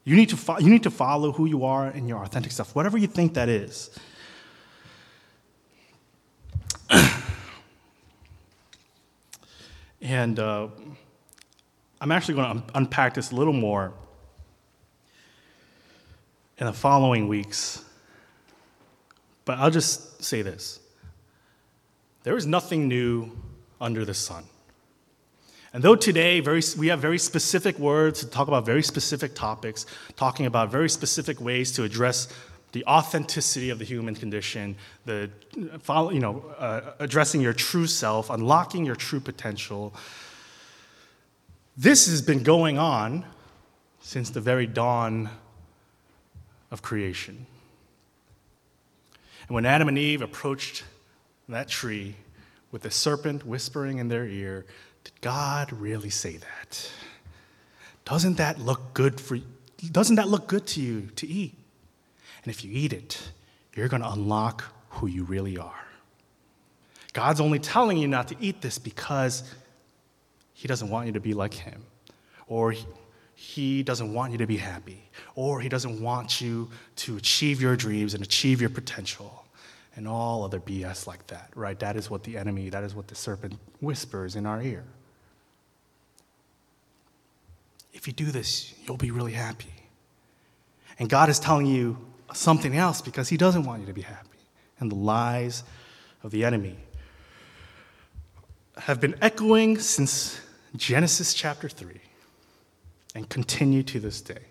You 0.02 0.16
need, 0.16 0.30
to 0.30 0.36
fo- 0.36 0.58
you 0.58 0.68
need 0.68 0.82
to 0.82 0.90
follow 0.90 1.30
who 1.30 1.46
you 1.46 1.64
are 1.64 1.86
and 1.86 2.08
your 2.08 2.24
authentic 2.24 2.50
self, 2.50 2.74
whatever 2.74 2.98
you 2.98 3.06
think 3.06 3.34
that 3.34 3.48
is. 3.48 3.96
And 10.04 10.40
uh, 10.40 10.66
I'm 12.00 12.10
actually 12.10 12.34
going 12.34 12.46
to 12.46 12.50
un- 12.50 12.70
unpack 12.74 13.14
this 13.14 13.30
a 13.30 13.36
little 13.36 13.52
more 13.52 13.94
in 16.58 16.66
the 16.66 16.72
following 16.72 17.28
weeks. 17.28 17.84
But 19.44 19.58
I'll 19.58 19.70
just 19.70 20.22
say 20.22 20.42
this 20.42 20.80
there 22.22 22.36
is 22.36 22.46
nothing 22.46 22.88
new 22.88 23.30
under 23.80 24.04
the 24.04 24.14
sun. 24.14 24.44
And 25.72 25.82
though 25.82 25.96
today 25.96 26.40
very, 26.40 26.62
we 26.78 26.88
have 26.88 27.00
very 27.00 27.18
specific 27.18 27.78
words 27.78 28.20
to 28.20 28.26
talk 28.26 28.46
about 28.48 28.66
very 28.66 28.82
specific 28.82 29.34
topics, 29.34 29.86
talking 30.16 30.46
about 30.46 30.70
very 30.70 30.88
specific 30.88 31.40
ways 31.40 31.72
to 31.72 31.84
address 31.84 32.28
the 32.72 32.84
authenticity 32.86 33.70
of 33.70 33.78
the 33.78 33.84
human 33.84 34.14
condition, 34.14 34.76
the 35.04 35.30
you 35.56 36.20
know, 36.20 36.44
uh, 36.58 36.92
addressing 36.98 37.40
your 37.40 37.52
true 37.52 37.86
self, 37.86 38.30
unlocking 38.30 38.84
your 38.84 38.96
true 38.96 39.20
potential. 39.20 39.94
This 41.76 42.06
has 42.06 42.22
been 42.22 42.42
going 42.42 42.78
on 42.78 43.24
since 44.00 44.30
the 44.30 44.40
very 44.40 44.66
dawn 44.66 45.30
of 46.72 46.82
creation. 46.82 47.46
And 49.46 49.54
when 49.54 49.66
Adam 49.66 49.86
and 49.86 49.98
Eve 49.98 50.22
approached 50.22 50.82
that 51.48 51.68
tree 51.68 52.16
with 52.72 52.82
the 52.82 52.90
serpent 52.90 53.46
whispering 53.46 53.98
in 53.98 54.08
their 54.08 54.26
ear, 54.26 54.64
did 55.04 55.12
God 55.20 55.72
really 55.72 56.10
say 56.10 56.38
that? 56.38 56.90
Doesn't 58.04 58.38
that 58.38 58.58
look 58.58 58.94
good 58.94 59.20
for 59.20 59.38
doesn't 59.90 60.14
that 60.16 60.28
look 60.28 60.46
good 60.46 60.66
to 60.68 60.80
you 60.80 61.08
to 61.16 61.26
eat? 61.26 61.54
And 62.44 62.52
if 62.52 62.64
you 62.64 62.70
eat 62.72 62.92
it, 62.92 63.30
you're 63.74 63.88
going 63.88 64.02
to 64.02 64.10
unlock 64.10 64.64
who 64.90 65.08
you 65.08 65.24
really 65.24 65.58
are. 65.58 65.84
God's 67.12 67.40
only 67.40 67.58
telling 67.58 67.98
you 67.98 68.06
not 68.06 68.28
to 68.28 68.36
eat 68.40 68.60
this 68.60 68.78
because 68.78 69.42
He 70.54 70.68
doesn't 70.68 70.88
want 70.88 71.08
you 71.08 71.12
to 71.14 71.20
be 71.20 71.34
like 71.34 71.52
Him, 71.52 71.82
or 72.46 72.74
He 73.42 73.82
doesn't 73.82 74.14
want 74.14 74.30
you 74.30 74.38
to 74.38 74.46
be 74.46 74.56
happy, 74.56 75.10
or 75.34 75.60
He 75.60 75.68
doesn't 75.68 76.00
want 76.00 76.40
you 76.40 76.70
to 76.94 77.16
achieve 77.16 77.60
your 77.60 77.74
dreams 77.74 78.14
and 78.14 78.22
achieve 78.22 78.60
your 78.60 78.70
potential, 78.70 79.44
and 79.96 80.06
all 80.06 80.44
other 80.44 80.60
BS 80.60 81.08
like 81.08 81.26
that, 81.26 81.50
right? 81.56 81.76
That 81.80 81.96
is 81.96 82.08
what 82.08 82.22
the 82.22 82.36
enemy, 82.38 82.68
that 82.68 82.84
is 82.84 82.94
what 82.94 83.08
the 83.08 83.16
serpent 83.16 83.58
whispers 83.80 84.36
in 84.36 84.46
our 84.46 84.62
ear. 84.62 84.84
If 87.92 88.06
you 88.06 88.12
do 88.12 88.30
this, 88.30 88.72
you'll 88.86 88.96
be 88.96 89.10
really 89.10 89.32
happy. 89.32 89.74
And 91.00 91.10
God 91.10 91.28
is 91.28 91.40
telling 91.40 91.66
you, 91.66 91.98
something 92.32 92.76
else 92.76 93.02
because 93.02 93.28
he 93.28 93.36
doesn't 93.36 93.64
want 93.64 93.80
you 93.80 93.86
to 93.86 93.92
be 93.92 94.02
happy. 94.02 94.38
And 94.78 94.90
the 94.90 94.94
lies 94.94 95.64
of 96.22 96.30
the 96.30 96.44
enemy 96.44 96.76
have 98.78 99.00
been 99.00 99.16
echoing 99.20 99.78
since 99.78 100.40
Genesis 100.76 101.34
chapter 101.34 101.68
3 101.68 102.00
and 103.14 103.28
continue 103.28 103.82
to 103.82 104.00
this 104.00 104.20
day 104.20 104.42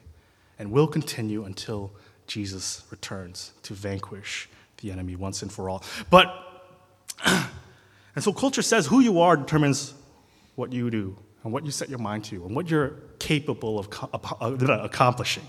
and 0.60 0.72
will 0.72 0.88
continue 0.88 1.44
until 1.44 1.92
Jesus 2.28 2.84
returns 2.92 3.54
to 3.64 3.74
vanquish 3.74 4.48
the 4.78 4.92
enemy 4.92 5.16
once 5.16 5.42
and 5.42 5.52
for 5.52 5.70
all. 5.70 5.84
But, 6.10 6.32
and 7.26 8.24
so 8.24 8.32
culture 8.32 8.62
says 8.62 8.88
who 8.88 9.00
you 9.00 9.20
are 9.22 9.36
determines 9.36 9.94
what 10.56 10.72
you 10.72 10.90
do 10.92 11.18
and 11.44 11.52
what 11.52 11.66
you 11.66 11.72
set 11.72 11.90
your 11.90 12.00
mind 12.00 12.24
to 12.26 12.46
and 12.46 12.56
what 12.56 12.70
you're 12.70 12.94
capable 13.20 13.80
of 13.80 13.90
uh, 14.42 14.80
accomplishing. 14.84 15.48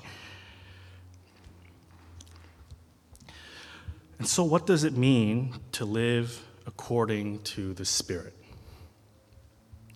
And 4.19 4.28
so, 4.28 4.45
what 4.45 4.66
does 4.66 4.85
it 4.85 4.97
mean 4.97 5.54
to 5.73 5.85
live 5.85 6.47
according 6.66 7.40
to 7.40 7.75
the 7.75 7.85
Spirit? 7.85 8.35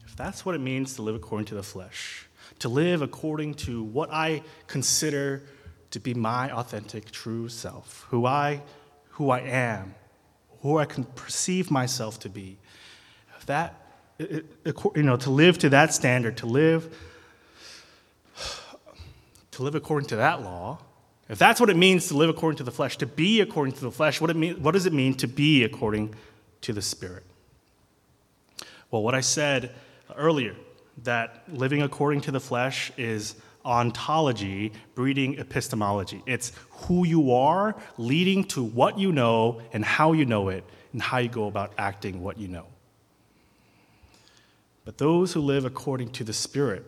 If 0.05 0.17
that's 0.17 0.45
what 0.45 0.55
it 0.55 0.61
means 0.61 0.97
to 0.97 1.03
live 1.03 1.15
according 1.15 1.47
to 1.47 1.55
the 1.55 1.63
flesh, 1.63 2.26
to 2.61 2.69
live 2.69 3.03
according 3.03 3.55
to 3.55 3.83
what 3.83 4.11
I 4.13 4.43
consider 4.67 5.43
to 5.91 6.01
be 6.01 6.15
my 6.15 6.51
authentic, 6.51 7.11
true 7.11 7.49
self, 7.49 8.07
who 8.11 8.27
I, 8.27 8.63
who 9.11 9.31
I 9.31 9.41
am, 9.41 9.95
who 10.63 10.79
I 10.79 10.85
can 10.85 11.05
perceive 11.05 11.71
myself 11.71 12.19
to 12.21 12.29
be. 12.29 12.59
That, 13.47 13.75
you 14.19 14.43
know, 14.97 15.17
to 15.19 15.31
live 15.31 15.59
to 15.59 15.69
that 15.69 15.95
standard, 15.95 16.39
to 16.39 16.47
live, 16.47 16.93
to 19.53 19.63
live 19.63 19.77
according 19.77 20.09
to 20.09 20.17
that 20.17 20.43
law, 20.43 20.79
if 21.29 21.39
that's 21.39 21.61
what 21.61 21.71
it 21.71 21.77
means 21.77 22.09
to 22.09 22.17
live 22.17 22.31
according 22.31 22.59
to 22.59 22.65
the 22.65 22.73
flesh, 22.73 22.97
to 22.99 23.07
be 23.07 23.41
according 23.41 23.75
to 23.75 23.81
the 23.81 23.91
flesh, 23.91 24.21
what, 24.21 24.31
it 24.31 24.37
mean, 24.37 24.63
what 24.63 24.73
does 24.73 24.87
it 24.87 24.93
mean 24.93 25.15
to 25.15 25.27
be 25.29 25.65
according 25.65 26.15
to 26.63 26.73
the 26.73 26.83
Spirit? 26.83 27.25
Well, 28.91 29.03
what 29.03 29.15
I 29.15 29.21
said 29.21 29.75
earlier, 30.17 30.55
that 31.05 31.43
living 31.53 31.83
according 31.83 32.23
to 32.23 32.31
the 32.31 32.41
flesh 32.41 32.91
is 32.97 33.37
ontology 33.65 34.73
breeding 34.95 35.39
epistemology. 35.39 36.23
It's 36.27 36.53
who 36.71 37.07
you 37.07 37.33
are 37.33 37.75
leading 37.99 38.45
to 38.45 38.63
what 38.63 38.99
you 38.99 39.13
know 39.13 39.61
and 39.73 39.85
how 39.85 40.13
you 40.13 40.25
know 40.25 40.49
it 40.49 40.65
and 40.93 41.03
how 41.03 41.19
you 41.19 41.29
go 41.29 41.47
about 41.47 41.73
acting 41.77 42.23
what 42.23 42.39
you 42.39 42.49
know. 42.49 42.67
But 44.85 44.99
those 44.99 45.33
who 45.33 45.41
live 45.41 45.65
according 45.65 46.11
to 46.11 46.25
the 46.25 46.33
Spirit 46.33 46.85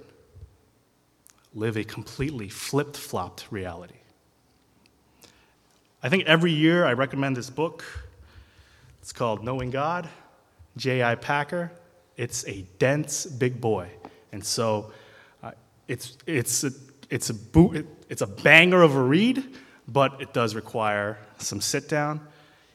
live 1.53 1.77
a 1.77 1.83
completely 1.83 2.49
flip 2.49 2.95
flopped 2.95 3.47
reality. 3.51 3.97
I 6.01 6.09
think 6.09 6.25
every 6.27 6.53
year 6.53 6.85
I 6.85 6.93
recommend 6.93 7.37
this 7.37 7.51
book. 7.51 7.85
It's 9.03 9.13
called 9.13 9.43
Knowing 9.43 9.71
God, 9.71 10.09
J.I. 10.77 11.17
Packer. 11.17 11.73
It's 12.19 12.47
a 12.47 12.67
dense 12.79 13.25
big 13.25 13.61
boy. 13.61 13.89
And 14.33 14.45
so 14.45 14.93
uh, 15.43 15.53
it's, 15.87 16.19
it's, 16.27 16.65
a, 16.65 16.71
it's, 17.09 17.31
a 17.31 17.35
boot, 17.35 17.87
it's 18.11 18.21
a 18.21 18.27
banger 18.27 18.83
of 18.83 18.95
a 18.95 19.03
read, 19.03 19.43
but 19.87 20.21
it 20.21 20.35
does 20.35 20.55
require 20.55 21.17
some 21.39 21.63
sit 21.63 21.89
down. 21.89 22.21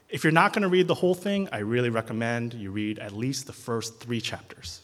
If 0.09 0.23
you're 0.23 0.31
not 0.31 0.53
going 0.53 0.63
to 0.63 0.69
read 0.69 0.87
the 0.87 0.95
whole 0.95 1.13
thing, 1.13 1.49
I 1.51 1.59
really 1.59 1.89
recommend 1.89 2.53
you 2.53 2.71
read 2.71 2.99
at 2.99 3.11
least 3.11 3.45
the 3.45 3.53
first 3.53 3.99
three 3.99 4.21
chapters. 4.21 4.79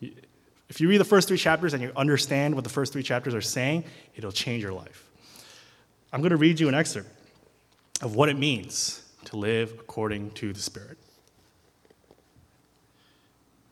If 0.00 0.80
you 0.80 0.88
read 0.88 0.98
the 0.98 1.04
first 1.04 1.26
three 1.26 1.38
chapters 1.38 1.74
and 1.74 1.82
you 1.82 1.90
understand 1.96 2.54
what 2.54 2.62
the 2.62 2.70
first 2.70 2.92
three 2.92 3.02
chapters 3.02 3.34
are 3.34 3.40
saying, 3.40 3.84
it'll 4.14 4.32
change 4.32 4.62
your 4.62 4.72
life. 4.72 5.10
I'm 6.12 6.20
going 6.20 6.30
to 6.30 6.36
read 6.36 6.60
you 6.60 6.68
an 6.68 6.74
excerpt 6.74 7.08
of 8.02 8.14
what 8.14 8.28
it 8.28 8.38
means 8.38 9.02
to 9.24 9.36
live 9.36 9.72
according 9.80 10.30
to 10.32 10.52
the 10.52 10.60
Spirit. 10.60 10.96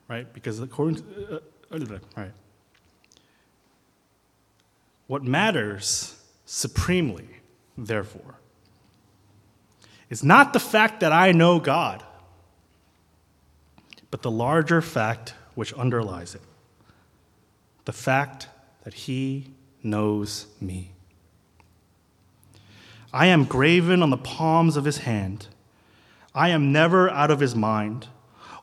Right? 0.08 0.32
Because 0.32 0.60
according 0.60 0.96
to, 0.96 1.42
uh, 1.70 1.74
uh, 1.74 1.98
right. 2.16 2.32
What 5.06 5.22
matters 5.22 6.20
supremely, 6.44 7.28
therefore, 7.76 8.36
is 10.10 10.24
not 10.24 10.52
the 10.52 10.60
fact 10.60 11.00
that 11.00 11.12
I 11.12 11.32
know 11.32 11.60
God, 11.60 12.02
but 14.10 14.22
the 14.22 14.30
larger 14.30 14.80
fact 14.80 15.34
which 15.54 15.72
underlies 15.74 16.34
it 16.34 16.42
the 17.88 17.92
fact 17.92 18.48
that 18.84 18.92
He 18.92 19.46
knows 19.82 20.46
me. 20.60 20.90
I 23.14 23.28
am 23.28 23.44
graven 23.46 24.02
on 24.02 24.10
the 24.10 24.18
palms 24.18 24.76
of 24.76 24.84
his 24.84 24.98
hand. 24.98 25.46
I 26.34 26.50
am 26.50 26.70
never 26.70 27.08
out 27.08 27.30
of 27.30 27.40
his 27.40 27.54
mind. 27.54 28.08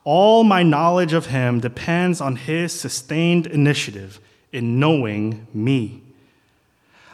All 0.05 0.43
my 0.43 0.63
knowledge 0.63 1.13
of 1.13 1.25
him 1.25 1.59
depends 1.59 2.21
on 2.21 2.37
his 2.37 2.71
sustained 2.71 3.47
initiative 3.47 4.21
in 4.53 4.79
knowing 4.79 5.47
me. 5.53 6.03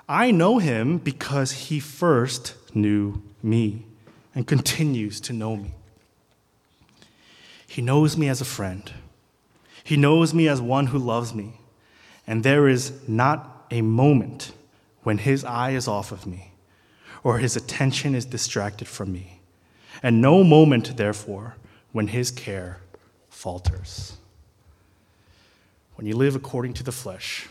I 0.07 0.29
know 0.31 0.59
him 0.59 0.97
because 0.97 1.53
he 1.53 1.79
first 1.79 2.53
knew 2.75 3.23
me 3.41 3.85
and 4.35 4.45
continues 4.45 5.19
to 5.21 5.33
know 5.33 5.55
me. 5.55 5.73
He 7.65 7.81
knows 7.81 8.17
me 8.17 8.27
as 8.27 8.41
a 8.41 8.45
friend. 8.45 8.91
He 9.83 9.95
knows 9.95 10.33
me 10.33 10.49
as 10.49 10.61
one 10.61 10.87
who 10.87 10.99
loves 10.99 11.33
me. 11.33 11.53
And 12.27 12.43
there 12.43 12.67
is 12.67 13.07
not 13.07 13.65
a 13.71 13.81
moment 13.81 14.51
when 15.03 15.17
his 15.17 15.45
eye 15.45 15.71
is 15.71 15.87
off 15.87 16.11
of 16.11 16.27
me 16.27 16.51
or 17.23 17.37
his 17.37 17.55
attention 17.55 18.15
is 18.15 18.25
distracted 18.25 18.87
from 18.87 19.11
me, 19.11 19.39
and 20.01 20.21
no 20.21 20.43
moment, 20.43 20.97
therefore, 20.97 21.55
when 21.91 22.07
his 22.07 22.31
care 22.31 22.80
falters. 23.41 24.17
When 25.95 26.05
you 26.05 26.15
live 26.15 26.35
according 26.35 26.73
to 26.75 26.83
the 26.83 26.91
flesh, 26.91 27.49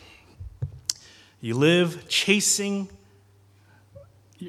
you 1.41 1.57
live 1.57 2.07
chasing, 2.07 2.89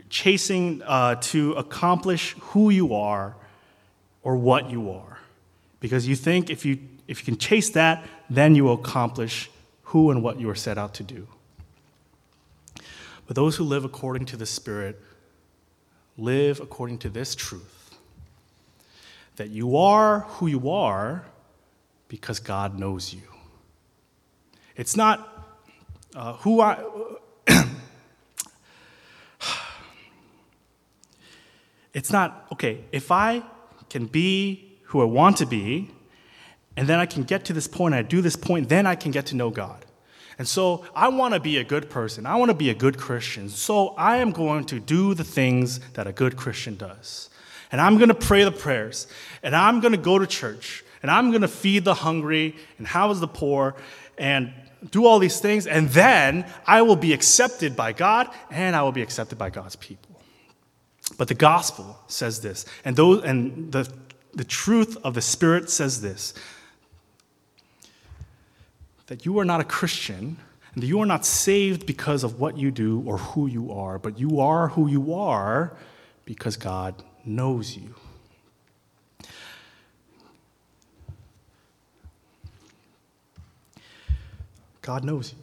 chasing 0.08 0.84
uh, 0.86 1.16
to 1.16 1.54
accomplish 1.54 2.36
who 2.40 2.70
you 2.70 2.94
are 2.94 3.36
or 4.22 4.36
what 4.36 4.70
you 4.70 4.92
are. 4.92 5.18
Because 5.80 6.08
you 6.08 6.16
think 6.16 6.52
if 6.52 6.64
you, 6.64 6.78
if 7.08 7.22
you 7.22 7.26
can 7.26 7.40
chase 7.40 7.72
that, 7.72 8.06
then 8.30 8.54
you 8.54 8.66
will 8.66 8.76
accomplish 8.76 9.50
who 9.86 10.12
and 10.12 10.22
what 10.22 10.40
you 10.40 10.48
are 10.48 10.56
set 10.56 10.78
out 10.78 10.94
to 10.94 11.04
do. 11.04 11.28
But 13.26 13.36
those 13.36 13.56
who 13.56 13.64
live 13.64 13.84
according 13.84 14.26
to 14.26 14.38
the 14.38 14.46
Spirit 14.46 15.02
live 16.20 16.60
according 16.60 17.00
to 17.00 17.10
this 17.10 17.34
truth 17.34 17.98
that 19.38 19.50
you 19.50 19.76
are 19.76 20.20
who 20.20 20.46
you 20.46 20.70
are 20.70 21.26
because 22.12 22.40
God 22.42 22.78
knows 22.78 23.14
you. 23.14 23.22
It's 24.76 24.98
not 24.98 25.48
uh, 26.14 26.34
who 26.34 26.60
I. 26.60 26.84
it's 31.94 32.12
not, 32.12 32.48
okay, 32.52 32.84
if 32.92 33.14
I 33.14 33.42
can 33.90 34.08
be 34.08 34.78
who 34.88 35.00
I 35.00 35.06
want 35.06 35.38
to 35.38 35.46
be, 35.46 35.90
and 36.76 36.86
then 36.86 37.00
I 37.00 37.06
can 37.06 37.24
get 37.24 37.46
to 37.46 37.54
this 37.54 37.70
point, 37.70 37.96
I 37.96 38.02
do 38.02 38.20
this 38.20 38.36
point, 38.36 38.68
then 38.68 38.86
I 38.86 38.96
can 38.96 39.12
get 39.12 39.28
to 39.28 39.38
know 39.38 39.50
God. 39.50 39.86
And 40.38 40.46
so 40.46 40.84
I 40.94 41.08
want 41.08 41.34
to 41.34 41.40
be 41.40 41.60
a 41.60 41.64
good 41.64 41.90
person. 41.90 42.26
I 42.26 42.36
want 42.36 42.50
to 42.50 42.56
be 42.56 42.70
a 42.70 42.74
good 42.74 42.98
Christian. 42.98 43.48
So 43.48 43.90
I 43.98 44.18
am 44.18 44.32
going 44.32 44.66
to 44.66 44.82
do 44.82 45.14
the 45.14 45.24
things 45.24 45.80
that 45.94 46.08
a 46.08 46.12
good 46.12 46.36
Christian 46.36 46.76
does. 46.76 47.30
And 47.72 47.80
I'm 47.80 47.96
going 47.96 48.10
to 48.10 48.16
pray 48.16 48.44
the 48.44 48.52
prayers. 48.52 49.08
And 49.44 49.56
I'm 49.56 49.80
going 49.80 49.94
to 49.94 49.98
go 49.98 50.20
to 50.20 50.28
church. 50.28 50.84
And 51.02 51.10
I'm 51.10 51.30
going 51.30 51.42
to 51.42 51.48
feed 51.48 51.84
the 51.84 51.94
hungry 51.94 52.56
and 52.78 52.88
house 52.88 53.20
the 53.20 53.28
poor 53.28 53.76
and 54.18 54.54
do 54.90 55.06
all 55.06 55.20
these 55.20 55.40
things. 55.40 55.68
And 55.68 55.90
then 55.90 56.46
I 56.66 56.82
will 56.82 56.96
be 56.96 57.14
accepted 57.14 57.76
by 57.76 57.94
God 57.94 58.30
and 58.50 58.76
I 58.76 58.84
will 58.84 58.92
be 58.92 59.02
accepted 59.02 59.38
by 59.38 59.50
God's 59.50 59.76
people. 59.76 60.22
But 61.18 61.28
the 61.28 61.34
gospel 61.34 62.00
says 62.08 62.42
this. 62.42 62.66
And, 62.86 62.96
those, 62.96 63.24
and 63.24 63.72
the, 63.72 63.92
the 64.34 64.44
truth 64.44 64.98
of 65.04 65.14
the 65.14 65.22
Spirit 65.22 65.70
says 65.70 66.02
this 66.02 66.34
that 69.08 69.26
you 69.26 69.38
are 69.40 69.44
not 69.44 69.60
a 69.60 69.66
Christian 69.66 70.38
and 70.74 70.82
that 70.82 70.88
you 70.88 71.02
are 71.02 71.06
not 71.06 71.26
saved 71.26 71.86
because 71.86 72.24
of 72.24 72.40
what 72.40 72.58
you 72.58 72.72
do 72.72 73.04
or 73.06 73.18
who 73.18 73.46
you 73.46 73.74
are, 73.74 74.00
but 74.00 74.18
you 74.18 74.40
are 74.40 74.70
who 74.70 74.88
you 74.88 75.14
are 75.14 75.76
because 76.24 76.56
God 76.56 76.96
knows 77.26 77.76
you. 77.76 77.94
God 84.82 85.04
knows 85.04 85.34
you. 85.34 85.40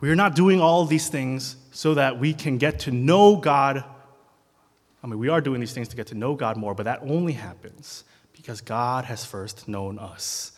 We 0.00 0.10
are 0.10 0.16
not 0.16 0.34
doing 0.34 0.60
all 0.60 0.84
these 0.84 1.08
things 1.08 1.56
so 1.70 1.94
that 1.94 2.18
we 2.18 2.34
can 2.34 2.58
get 2.58 2.80
to 2.80 2.90
know 2.90 3.36
God. 3.36 3.84
I 5.02 5.06
mean, 5.06 5.18
we 5.18 5.28
are 5.28 5.40
doing 5.40 5.60
these 5.60 5.72
things 5.72 5.88
to 5.88 5.96
get 5.96 6.08
to 6.08 6.14
know 6.14 6.34
God 6.34 6.56
more, 6.56 6.74
but 6.74 6.84
that 6.84 7.00
only 7.02 7.32
happens 7.32 8.04
because 8.32 8.60
God 8.60 9.04
has 9.04 9.24
first 9.24 9.68
known 9.68 9.98
us. 9.98 10.52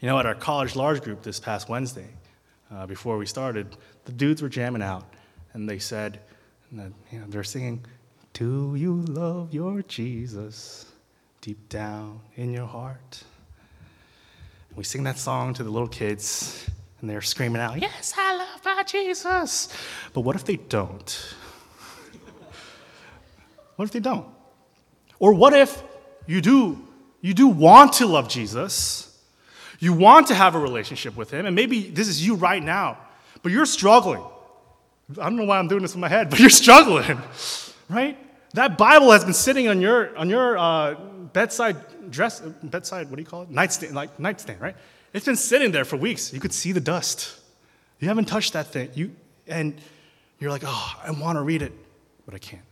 You 0.00 0.08
know, 0.08 0.18
at 0.18 0.26
our 0.26 0.34
college 0.34 0.76
large 0.76 1.02
group 1.02 1.22
this 1.22 1.40
past 1.40 1.68
Wednesday, 1.68 2.08
uh, 2.70 2.86
before 2.86 3.18
we 3.18 3.26
started, 3.26 3.76
the 4.04 4.12
dudes 4.12 4.42
were 4.42 4.48
jamming 4.48 4.82
out, 4.82 5.04
and 5.52 5.68
they 5.68 5.78
said, 5.78 6.20
and 6.70 6.94
you 7.10 7.18
know, 7.18 7.26
they're 7.28 7.44
singing, 7.44 7.84
"Do 8.32 8.74
you 8.76 8.94
love 9.02 9.54
your 9.54 9.82
Jesus 9.82 10.86
deep 11.40 11.68
down 11.68 12.20
in 12.34 12.52
your 12.52 12.66
heart?" 12.66 13.24
We 14.74 14.84
sing 14.84 15.04
that 15.04 15.18
song 15.18 15.54
to 15.54 15.64
the 15.64 15.70
little 15.70 15.88
kids, 15.88 16.68
and 17.06 17.14
they're 17.14 17.22
screaming 17.22 17.62
out, 17.62 17.80
Yes, 17.80 18.14
I 18.18 18.36
love 18.36 18.64
my 18.64 18.82
Jesus. 18.82 19.68
But 20.12 20.22
what 20.22 20.34
if 20.34 20.44
they 20.44 20.56
don't? 20.56 21.34
what 23.76 23.84
if 23.84 23.92
they 23.92 24.00
don't? 24.00 24.26
Or 25.20 25.32
what 25.32 25.52
if 25.52 25.80
you 26.26 26.40
do, 26.40 26.84
you 27.20 27.32
do 27.32 27.46
want 27.46 27.92
to 27.94 28.06
love 28.06 28.28
Jesus? 28.28 29.16
You 29.78 29.92
want 29.92 30.26
to 30.28 30.34
have 30.34 30.56
a 30.56 30.58
relationship 30.58 31.16
with 31.16 31.30
him, 31.30 31.46
and 31.46 31.54
maybe 31.54 31.90
this 31.90 32.08
is 32.08 32.26
you 32.26 32.34
right 32.34 32.62
now, 32.62 32.98
but 33.44 33.52
you're 33.52 33.66
struggling. 33.66 34.24
I 35.10 35.22
don't 35.22 35.36
know 35.36 35.44
why 35.44 35.60
I'm 35.60 35.68
doing 35.68 35.82
this 35.82 35.94
in 35.94 36.00
my 36.00 36.08
head, 36.08 36.28
but 36.30 36.40
you're 36.40 36.50
struggling, 36.50 37.22
right? 37.88 38.18
That 38.54 38.76
Bible 38.76 39.12
has 39.12 39.24
been 39.24 39.32
sitting 39.32 39.68
on 39.68 39.80
your, 39.80 40.16
on 40.16 40.28
your 40.28 40.58
uh, 40.58 40.94
bedside 41.32 42.10
dress, 42.10 42.40
bedside, 42.40 43.10
what 43.10 43.16
do 43.16 43.22
you 43.22 43.28
call 43.28 43.42
it? 43.42 43.50
Nightstand, 43.50 43.94
like 43.94 44.18
nightstand, 44.18 44.60
right? 44.60 44.74
It's 45.12 45.26
been 45.26 45.36
sitting 45.36 45.72
there 45.72 45.84
for 45.84 45.96
weeks. 45.96 46.32
You 46.32 46.40
could 46.40 46.52
see 46.52 46.72
the 46.72 46.80
dust. 46.80 47.38
You 48.00 48.08
haven't 48.08 48.26
touched 48.26 48.52
that 48.52 48.66
thing. 48.68 48.90
You, 48.94 49.14
and 49.46 49.80
you're 50.38 50.50
like, 50.50 50.62
oh, 50.66 50.94
I 51.02 51.10
want 51.12 51.36
to 51.36 51.42
read 51.42 51.62
it, 51.62 51.72
but 52.24 52.34
I 52.34 52.38
can't. 52.38 52.62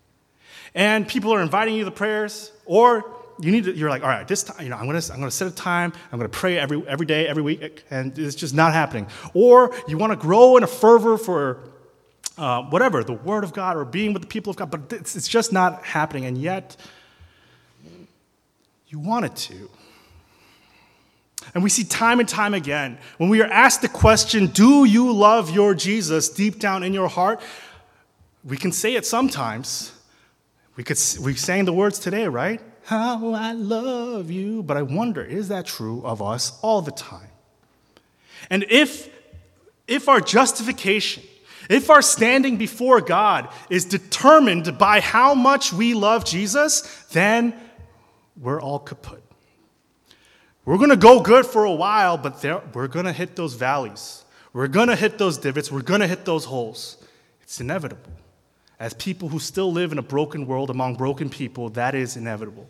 And 0.75 1.07
people 1.07 1.33
are 1.33 1.41
inviting 1.41 1.75
you 1.75 1.85
to 1.85 1.91
prayers, 1.91 2.53
or 2.67 3.05
you 3.41 3.53
need 3.53 3.65
to, 3.65 3.75
you're 3.75 3.91
like, 3.91 4.03
all 4.03 4.09
right, 4.09 4.27
this 4.27 4.43
time, 4.43 4.63
you 4.63 4.69
know, 4.69 4.77
I'm 4.77 4.87
gonna, 4.87 5.01
I'm 5.13 5.19
gonna 5.19 5.31
set 5.31 5.49
a 5.49 5.55
time, 5.55 5.93
I'm 6.13 6.19
gonna 6.19 6.29
pray 6.29 6.59
every, 6.59 6.87
every 6.87 7.07
day, 7.07 7.27
every 7.27 7.43
week, 7.43 7.85
and 7.91 8.17
it's 8.19 8.35
just 8.35 8.55
not 8.55 8.73
happening. 8.73 9.07
Or 9.35 9.75
you 9.89 9.99
wanna 9.99 10.17
grow 10.17 10.57
in 10.57 10.63
a 10.63 10.69
fervor 10.69 11.17
for 11.17 11.61
uh, 12.37 12.63
whatever, 12.63 13.05
the 13.05 13.13
Word 13.13 13.45
of 13.45 13.53
God 13.53 13.77
or 13.77 13.85
being 13.85 14.13
with 14.13 14.23
the 14.23 14.29
people 14.29 14.51
of 14.51 14.57
God, 14.57 14.71
but 14.71 14.93
it's, 14.93 15.17
it's 15.17 15.29
just 15.29 15.53
not 15.53 15.85
happening, 15.85 16.25
and 16.27 16.37
yet 16.37 16.77
you 18.89 18.99
want 18.99 19.25
it 19.25 19.37
to. 19.37 19.71
And 21.53 21.63
we 21.63 21.71
see 21.71 21.85
time 21.85 22.21
and 22.21 22.29
time 22.29 22.55
again 22.55 22.99
when 23.19 23.29
we 23.29 23.43
are 23.43 23.51
asked 23.51 23.83
the 23.83 23.89
question, 23.89 24.47
Do 24.47 24.85
you 24.85 25.13
love 25.13 25.51
your 25.51 25.75
Jesus 25.75 26.29
deep 26.29 26.59
down 26.59 26.83
in 26.83 26.95
your 26.95 27.09
heart? 27.09 27.41
We 28.45 28.57
can 28.57 28.73
say 28.73 28.95
it 28.95 29.07
sometimes. 29.07 29.93
We, 30.77 30.85
could, 30.85 30.99
we 31.21 31.35
sang 31.35 31.65
the 31.65 31.73
words 31.73 31.99
today, 31.99 32.27
right? 32.27 32.61
How 32.85 33.33
I 33.33 33.53
love 33.53 34.31
you. 34.31 34.63
But 34.63 34.77
I 34.77 34.83
wonder, 34.83 35.25
is 35.25 35.49
that 35.49 35.67
true 35.67 36.03
of 36.05 36.21
us 36.21 36.59
all 36.63 36.83
the 36.83 36.91
time? 36.91 37.29
And 38.51 38.65
if, 38.69 39.09
if 39.87 40.09
our 40.09 40.21
justification, 40.21 41.23
if 41.71 41.89
our 41.89 42.03
standing 42.03 42.57
before 42.57 43.01
God 43.01 43.49
is 43.71 43.85
determined 43.85 44.77
by 44.77 45.01
how 45.01 45.35
much 45.35 45.73
we 45.73 45.95
love 45.95 46.25
Jesus, 46.25 46.83
then 47.13 47.55
we're 48.37 48.61
all 48.61 48.79
kaput. 48.79 49.24
We're 50.65 50.79
going 50.79 50.91
to 50.91 50.97
go 50.97 51.21
good 51.21 51.45
for 51.45 51.65
a 51.65 51.73
while, 51.73 52.17
but 52.17 52.41
there, 52.41 52.63
we're 52.73 52.89
going 52.89 53.05
to 53.05 53.13
hit 53.13 53.37
those 53.37 53.55
valleys. 53.55 54.25
We're 54.53 54.69
going 54.69 54.89
to 54.89 54.97
hit 54.97 55.19
those 55.19 55.37
divots. 55.37 55.71
We're 55.71 55.83
going 55.83 56.01
to 56.01 56.07
hit 56.07 56.25
those 56.25 56.47
holes. 56.47 56.97
It's 57.43 57.61
inevitable. 57.61 58.13
As 58.81 58.95
people 58.95 59.29
who 59.29 59.39
still 59.39 59.73
live 59.73 59.93
in 59.93 59.99
a 59.99 60.03
broken 60.03 60.47
world 60.47 60.71
among 60.71 60.97
broken 60.97 61.29
people, 61.29 61.69
that 61.71 61.95
is 61.95 62.17
inevitable. 62.17 62.69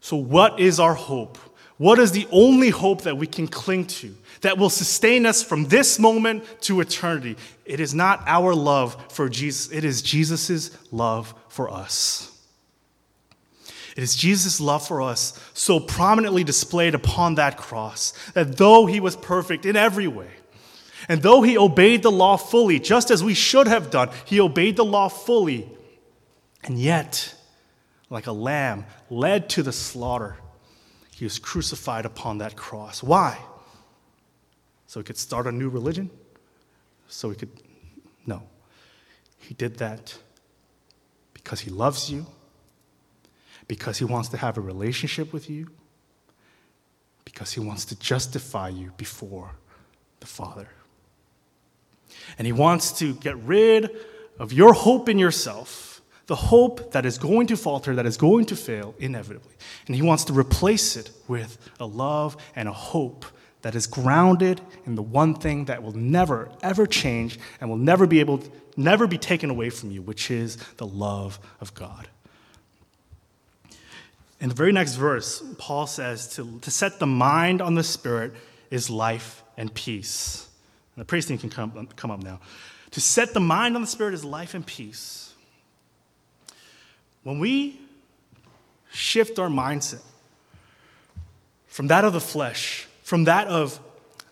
So, 0.00 0.16
what 0.16 0.60
is 0.60 0.78
our 0.78 0.94
hope? 0.94 1.38
What 1.78 1.98
is 1.98 2.12
the 2.12 2.26
only 2.30 2.70
hope 2.70 3.02
that 3.02 3.16
we 3.16 3.26
can 3.26 3.46
cling 3.46 3.86
to 3.86 4.14
that 4.40 4.58
will 4.58 4.70
sustain 4.70 5.26
us 5.26 5.42
from 5.42 5.66
this 5.66 5.98
moment 5.98 6.44
to 6.62 6.80
eternity? 6.80 7.36
It 7.64 7.80
is 7.80 7.94
not 7.94 8.22
our 8.26 8.54
love 8.54 9.12
for 9.12 9.28
Jesus, 9.28 9.72
it 9.72 9.84
is 9.84 10.02
Jesus' 10.02 10.70
love 10.92 11.34
for 11.48 11.70
us. 11.70 12.37
It 13.98 14.04
is 14.04 14.14
Jesus' 14.14 14.60
love 14.60 14.86
for 14.86 15.02
us 15.02 15.36
so 15.54 15.80
prominently 15.80 16.44
displayed 16.44 16.94
upon 16.94 17.34
that 17.34 17.56
cross 17.56 18.12
that 18.34 18.56
though 18.56 18.86
he 18.86 19.00
was 19.00 19.16
perfect 19.16 19.66
in 19.66 19.74
every 19.74 20.06
way, 20.06 20.30
and 21.08 21.20
though 21.20 21.42
he 21.42 21.58
obeyed 21.58 22.04
the 22.04 22.10
law 22.12 22.36
fully, 22.36 22.78
just 22.78 23.10
as 23.10 23.24
we 23.24 23.34
should 23.34 23.66
have 23.66 23.90
done, 23.90 24.10
he 24.24 24.38
obeyed 24.38 24.76
the 24.76 24.84
law 24.84 25.08
fully, 25.08 25.68
and 26.62 26.78
yet, 26.78 27.34
like 28.08 28.28
a 28.28 28.32
lamb 28.32 28.86
led 29.10 29.48
to 29.48 29.64
the 29.64 29.72
slaughter, 29.72 30.36
he 31.10 31.24
was 31.24 31.40
crucified 31.40 32.06
upon 32.06 32.38
that 32.38 32.54
cross. 32.54 33.02
Why? 33.02 33.36
So 34.86 35.00
he 35.00 35.04
could 35.04 35.18
start 35.18 35.48
a 35.48 35.52
new 35.52 35.70
religion? 35.70 36.08
So 37.08 37.30
he 37.30 37.36
could. 37.36 37.50
No. 38.26 38.44
He 39.40 39.54
did 39.54 39.78
that 39.78 40.16
because 41.34 41.58
he 41.58 41.70
loves 41.70 42.08
you 42.08 42.28
because 43.68 43.98
he 43.98 44.04
wants 44.04 44.30
to 44.30 44.36
have 44.36 44.56
a 44.56 44.60
relationship 44.60 45.32
with 45.32 45.48
you, 45.48 45.70
because 47.24 47.52
he 47.52 47.60
wants 47.60 47.84
to 47.84 47.98
justify 47.98 48.68
you 48.68 48.92
before 48.96 49.52
the 50.20 50.26
Father. 50.26 50.68
And 52.38 52.46
he 52.46 52.52
wants 52.52 52.98
to 52.98 53.14
get 53.14 53.36
rid 53.38 53.90
of 54.38 54.52
your 54.52 54.72
hope 54.72 55.08
in 55.08 55.18
yourself, 55.18 56.00
the 56.26 56.36
hope 56.36 56.92
that 56.92 57.04
is 57.04 57.18
going 57.18 57.46
to 57.48 57.56
falter, 57.56 57.94
that 57.94 58.06
is 58.06 58.16
going 58.16 58.46
to 58.46 58.56
fail 58.56 58.94
inevitably. 58.98 59.52
And 59.86 59.94
he 59.94 60.02
wants 60.02 60.24
to 60.24 60.32
replace 60.32 60.96
it 60.96 61.10
with 61.26 61.58
a 61.78 61.86
love 61.86 62.36
and 62.56 62.68
a 62.68 62.72
hope 62.72 63.24
that 63.62 63.74
is 63.74 63.86
grounded 63.86 64.60
in 64.86 64.94
the 64.94 65.02
one 65.02 65.34
thing 65.34 65.64
that 65.66 65.82
will 65.82 65.92
never, 65.92 66.50
ever 66.62 66.86
change 66.86 67.38
and 67.60 67.68
will 67.68 67.76
never 67.76 68.06
be 68.06 68.20
able, 68.20 68.42
never 68.76 69.06
be 69.06 69.18
taken 69.18 69.50
away 69.50 69.68
from 69.68 69.90
you, 69.90 70.00
which 70.00 70.30
is 70.30 70.56
the 70.76 70.86
love 70.86 71.38
of 71.60 71.74
God. 71.74 72.08
In 74.40 74.48
the 74.48 74.54
very 74.54 74.72
next 74.72 74.94
verse, 74.94 75.42
Paul 75.58 75.86
says 75.86 76.34
to, 76.36 76.58
to 76.60 76.70
set 76.70 76.98
the 76.98 77.06
mind 77.06 77.60
on 77.60 77.74
the 77.74 77.82
Spirit 77.82 78.32
is 78.70 78.88
life 78.88 79.42
and 79.56 79.72
peace. 79.72 80.48
And 80.94 81.02
the 81.02 81.06
praise 81.06 81.26
team 81.26 81.38
can 81.38 81.50
come, 81.50 81.88
come 81.96 82.10
up 82.10 82.22
now. 82.22 82.40
To 82.92 83.00
set 83.00 83.34
the 83.34 83.40
mind 83.40 83.74
on 83.74 83.82
the 83.82 83.88
Spirit 83.88 84.14
is 84.14 84.24
life 84.24 84.54
and 84.54 84.64
peace. 84.64 85.34
When 87.24 87.40
we 87.40 87.80
shift 88.92 89.38
our 89.38 89.48
mindset 89.48 90.02
from 91.66 91.88
that 91.88 92.04
of 92.04 92.12
the 92.12 92.20
flesh, 92.20 92.86
from 93.02 93.24
that 93.24 93.48
of 93.48 93.80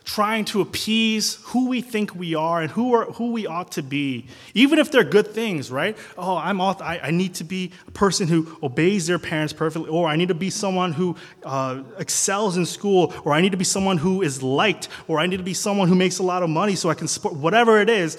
trying 0.07 0.45
to 0.45 0.61
appease 0.61 1.41
who 1.47 1.69
we 1.69 1.81
think 1.81 2.15
we 2.15 2.33
are 2.37 2.63
and 2.63 2.71
who, 2.71 2.95
are, 2.95 3.07
who 3.07 3.33
we 3.33 3.45
ought 3.45 3.73
to 3.73 3.83
be, 3.83 4.25
even 4.55 4.79
if 4.79 4.91
they're 4.93 5.03
good 5.03 5.27
things, 5.27 5.69
right? 5.69 5.99
Oh, 6.17 6.37
I'm 6.37 6.61
ought, 6.61 6.81
I, 6.81 7.01
I 7.03 7.11
need 7.11 7.35
to 7.35 7.45
be 7.45 7.73
a 7.89 7.91
person 7.91 8.29
who 8.29 8.57
obeys 8.63 9.09
their 9.09 9.19
parents 9.19 9.53
perfectly, 9.53 9.91
or 9.91 10.07
I 10.07 10.15
need 10.15 10.29
to 10.29 10.35
be 10.35 10.49
someone 10.49 10.93
who 10.93 11.17
uh, 11.45 11.83
excels 11.99 12.57
in 12.57 12.65
school, 12.67 13.13
or 13.25 13.33
I 13.33 13.41
need 13.41 13.51
to 13.51 13.59
be 13.59 13.65
someone 13.65 13.99
who 13.99 14.23
is 14.23 14.45
liked, 14.45 14.89
or 15.09 15.19
I 15.19 15.27
need 15.27 15.39
to 15.39 15.43
be 15.43 15.55
someone 15.55 15.89
who 15.89 15.97
makes 15.97 16.21
a 16.21 16.23
lot 16.23 16.45
of 16.45 16.49
money 16.49 16.77
so 16.77 16.89
I 16.89 16.95
can 16.95 17.09
support 17.09 17.35
whatever 17.35 17.81
it 17.81 17.91
is. 17.91 18.17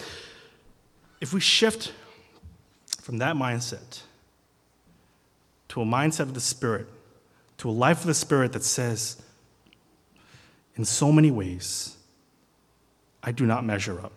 If 1.21 1.33
we 1.33 1.39
shift 1.39 1.93
from 3.01 3.19
that 3.19 3.37
mindset 3.37 4.01
to 5.69 5.81
a 5.81 5.85
mindset 5.85 6.21
of 6.21 6.33
the 6.33 6.41
Spirit, 6.41 6.87
to 7.59 7.69
a 7.69 7.71
life 7.71 8.01
of 8.01 8.07
the 8.07 8.13
Spirit 8.13 8.51
that 8.51 8.65
says, 8.65 9.21
in 10.77 10.85
so 10.85 11.11
many 11.11 11.31
ways, 11.31 11.97
I 13.23 13.31
do 13.31 13.45
not 13.45 13.65
measure 13.65 13.99
up. 13.99 14.13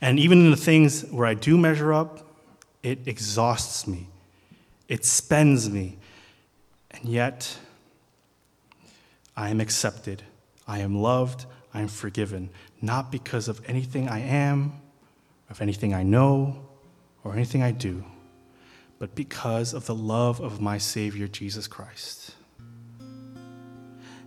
And 0.00 0.18
even 0.18 0.38
in 0.38 0.50
the 0.50 0.56
things 0.56 1.04
where 1.10 1.26
I 1.26 1.34
do 1.34 1.58
measure 1.58 1.92
up, 1.92 2.26
it 2.82 3.00
exhausts 3.06 3.86
me, 3.86 4.06
it 4.86 5.04
spends 5.04 5.68
me, 5.68 5.98
and 6.92 7.04
yet 7.04 7.58
I 9.36 9.48
am 9.48 9.60
accepted, 9.60 10.22
I 10.66 10.78
am 10.78 11.00
loved, 11.00 11.46
I 11.74 11.80
am 11.80 11.88
forgiven, 11.88 12.50
not 12.80 13.10
because 13.10 13.48
of 13.48 13.60
anything 13.66 14.08
I 14.08 14.20
am, 14.20 14.80
of 15.50 15.60
anything 15.60 15.92
I 15.92 16.04
know, 16.04 16.68
or 17.24 17.34
anything 17.34 17.62
I 17.62 17.72
do, 17.72 18.04
but 18.98 19.14
because 19.14 19.74
of 19.74 19.86
the 19.86 19.94
love 19.94 20.40
of 20.40 20.60
my 20.60 20.78
Savior, 20.78 21.26
Jesus 21.26 21.66
Christ. 21.66 22.34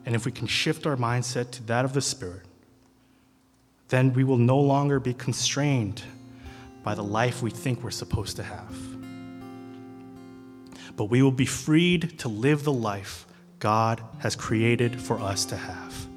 And 0.06 0.16
if 0.16 0.26
we 0.26 0.32
can 0.32 0.48
shift 0.48 0.86
our 0.86 0.96
mindset 0.96 1.52
to 1.52 1.64
that 1.64 1.86
of 1.86 1.94
the 1.94 2.02
Spirit, 2.02 2.46
then 3.90 4.14
we 4.14 4.24
will 4.24 4.38
no 4.38 4.58
longer 4.58 5.00
be 5.00 5.14
constrained 5.14 6.02
by 6.84 6.96
the 6.96 7.04
life 7.04 7.44
we 7.44 7.52
think 7.52 7.84
we're 7.84 7.92
supposed 7.92 8.38
to 8.38 8.44
have. 8.44 8.76
But 10.96 11.06
we 11.06 11.22
will 11.22 11.32
be 11.32 11.46
freed 11.46 12.20
to 12.20 12.28
live 12.28 12.64
the 12.64 12.74
life 12.74 13.28
God 13.60 14.02
has 14.20 14.36
created 14.36 15.00
for 15.00 15.20
us 15.20 15.46
to 15.46 15.58
have. 15.58 16.08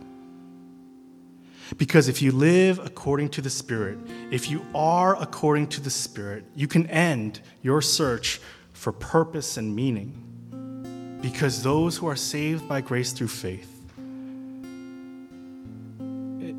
Because 1.76 2.08
if 2.08 2.22
you 2.22 2.32
live 2.32 2.78
according 2.78 3.30
to 3.30 3.40
the 3.40 3.50
Spirit, 3.50 3.98
if 4.30 4.50
you 4.50 4.64
are 4.74 5.20
according 5.20 5.68
to 5.68 5.80
the 5.80 5.90
Spirit, 5.90 6.44
you 6.54 6.68
can 6.68 6.86
end 6.86 7.40
your 7.62 7.82
search 7.82 8.40
for 8.72 8.92
purpose 8.92 9.56
and 9.56 9.74
meaning. 9.74 11.18
Because 11.20 11.62
those 11.62 11.96
who 11.96 12.06
are 12.06 12.16
saved 12.16 12.68
by 12.68 12.80
grace 12.80 13.12
through 13.12 13.28
faith 13.28 13.73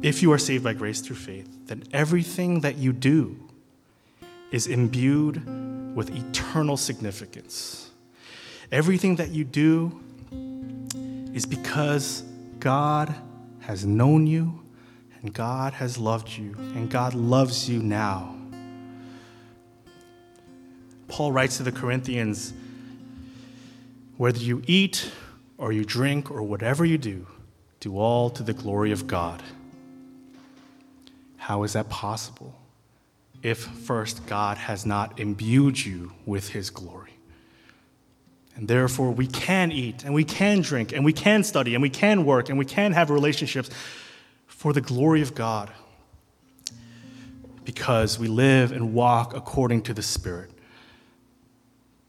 if 0.05 0.21
you 0.21 0.31
are 0.31 0.37
saved 0.37 0.63
by 0.63 0.71
grace 0.71 1.01
through 1.01 1.15
faith, 1.15 1.49
then 1.65 1.83
everything 1.91 2.59
that 2.59 2.77
you 2.77 2.93
do 2.93 3.35
is 4.51 4.67
imbued 4.67 5.43
with 5.95 6.15
eternal 6.15 6.77
significance. 6.77 7.89
Everything 8.71 9.15
that 9.15 9.29
you 9.29 9.43
do 9.43 9.99
is 11.33 11.47
because 11.47 12.21
God 12.59 13.15
has 13.61 13.83
known 13.83 14.27
you, 14.27 14.61
and 15.23 15.33
God 15.33 15.73
has 15.73 15.97
loved 15.97 16.29
you, 16.37 16.53
and 16.75 16.87
God 16.87 17.15
loves 17.15 17.67
you 17.67 17.81
now. 17.81 18.35
Paul 21.07 21.31
writes 21.31 21.57
to 21.57 21.63
the 21.63 21.71
Corinthians 21.71 22.53
whether 24.17 24.37
you 24.37 24.61
eat 24.67 25.11
or 25.57 25.71
you 25.71 25.83
drink 25.83 26.29
or 26.29 26.43
whatever 26.43 26.85
you 26.85 26.99
do, 26.99 27.25
do 27.79 27.97
all 27.97 28.29
to 28.29 28.43
the 28.43 28.53
glory 28.53 28.91
of 28.91 29.07
God. 29.07 29.41
How 31.45 31.61
is 31.61 31.73
that 31.73 31.89
possible? 31.89 32.55
If 33.43 33.59
first 33.59 34.25
God 34.25 34.57
has 34.57 34.83
not 34.83 35.19
imbued 35.19 35.85
you 35.85 36.11
with 36.25 36.49
his 36.49 36.71
glory. 36.71 37.13
And 38.55 38.67
therefore, 38.67 39.11
we 39.11 39.27
can 39.27 39.71
eat 39.71 40.03
and 40.03 40.15
we 40.15 40.23
can 40.23 40.61
drink 40.61 40.91
and 40.91 41.05
we 41.05 41.13
can 41.13 41.43
study 41.43 41.75
and 41.75 41.83
we 41.83 41.91
can 41.91 42.25
work 42.25 42.49
and 42.49 42.57
we 42.57 42.65
can 42.65 42.93
have 42.93 43.11
relationships 43.11 43.69
for 44.47 44.73
the 44.73 44.81
glory 44.81 45.21
of 45.21 45.35
God 45.35 45.69
because 47.63 48.17
we 48.17 48.27
live 48.27 48.71
and 48.71 48.95
walk 48.95 49.35
according 49.35 49.83
to 49.83 49.93
the 49.93 50.01
Spirit. 50.01 50.49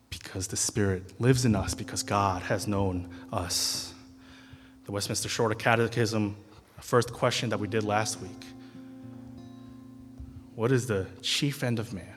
Because 0.09 0.47
the 0.47 0.57
Spirit 0.57 1.21
lives 1.21 1.45
in 1.45 1.55
us, 1.55 1.75
because 1.75 2.03
God 2.03 2.41
has 2.41 2.67
known 2.67 3.11
us. 3.31 3.93
The 4.87 4.93
Westminster 4.93 5.29
Shorter 5.29 5.55
Catechism, 5.55 6.37
first 6.81 7.13
question 7.13 7.51
that 7.51 7.61
we 7.61 7.69
did 7.69 7.85
last 7.85 8.19
week 8.23 8.47
What 10.57 10.73
is 10.73 10.87
the 10.87 11.07
chief 11.21 11.63
end 11.63 11.79
of 11.79 11.93
man? 11.93 12.17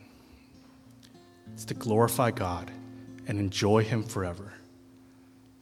It's 1.54 1.66
to 1.66 1.74
glorify 1.74 2.32
God 2.32 2.72
and 3.28 3.38
enjoy 3.38 3.84
Him 3.84 4.02
forever. 4.02 4.54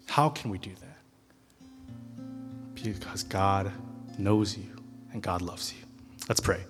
How 0.05 0.29
can 0.29 0.51
we 0.51 0.59
do 0.59 0.69
that? 0.79 2.75
Because 2.75 3.23
God 3.23 3.71
knows 4.19 4.55
you 4.55 4.69
and 5.11 5.23
God 5.23 5.41
loves 5.41 5.73
you. 5.73 5.79
Let's 6.29 6.39
pray. 6.39 6.61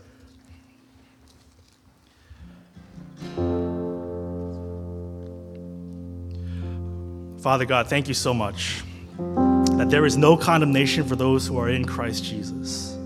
Father 7.42 7.66
God, 7.66 7.88
thank 7.88 8.08
you 8.08 8.14
so 8.14 8.34
much 8.34 8.82
that 9.18 9.88
there 9.90 10.06
is 10.06 10.16
no 10.16 10.38
condemnation 10.38 11.04
for 11.04 11.18
those 11.18 11.46
who 11.46 11.58
are 11.58 11.70
in 11.70 11.84
Christ 11.84 12.24
Jesus. 12.24 12.97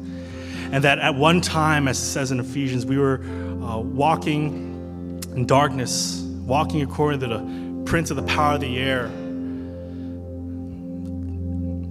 And 0.72 0.86
that 0.86 1.00
at 1.00 1.16
one 1.16 1.42
time, 1.42 1.90
as 1.90 2.00
it 2.00 2.06
says 2.06 2.32
in 2.32 2.40
Ephesians, 2.40 2.86
we 2.86 2.98
were 2.98 3.22
uh, 3.62 3.78
walking 3.80 5.22
in 5.36 5.46
darkness, 5.46 6.22
walking 6.46 6.82
according 6.82 7.20
to 7.20 7.28
the 7.28 7.84
prince 7.86 8.10
of 8.10 8.16
the 8.16 8.24
power 8.24 8.56
of 8.56 8.62
the 8.62 8.80
air, 8.80 9.08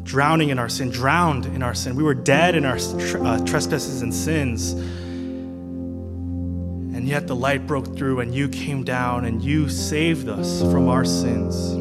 drowning 0.02 0.48
in 0.48 0.58
our 0.58 0.68
sin, 0.68 0.90
drowned 0.90 1.44
in 1.44 1.62
our 1.62 1.74
sin. 1.74 1.94
We 1.94 2.02
were 2.02 2.14
dead 2.14 2.54
in 2.54 2.64
our 2.64 2.76
uh, 2.76 3.44
trespasses 3.44 4.00
and 4.00 4.14
sins. 4.14 4.72
And 6.96 7.06
yet 7.06 7.26
the 7.26 7.36
light 7.36 7.66
broke 7.66 7.96
through, 7.96 8.20
and 8.20 8.34
you 8.34 8.48
came 8.48 8.82
down 8.82 9.26
and 9.26 9.42
you 9.42 9.68
saved 9.68 10.26
us 10.28 10.62
from 10.62 10.88
our 10.88 11.04
sins. 11.04 11.72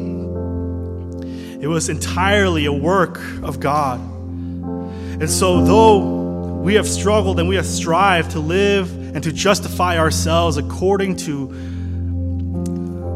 It 1.62 1.66
was 1.66 1.88
entirely 1.88 2.66
a 2.66 2.72
work 2.72 3.18
of 3.42 3.58
God. 3.58 4.00
And 4.00 5.28
so, 5.28 5.64
though 5.64 6.19
we 6.60 6.74
have 6.74 6.86
struggled 6.86 7.40
and 7.40 7.48
we 7.48 7.56
have 7.56 7.66
strived 7.66 8.32
to 8.32 8.40
live 8.40 8.92
and 9.14 9.24
to 9.24 9.32
justify 9.32 9.98
ourselves 9.98 10.58
according 10.58 11.16
to 11.16 11.46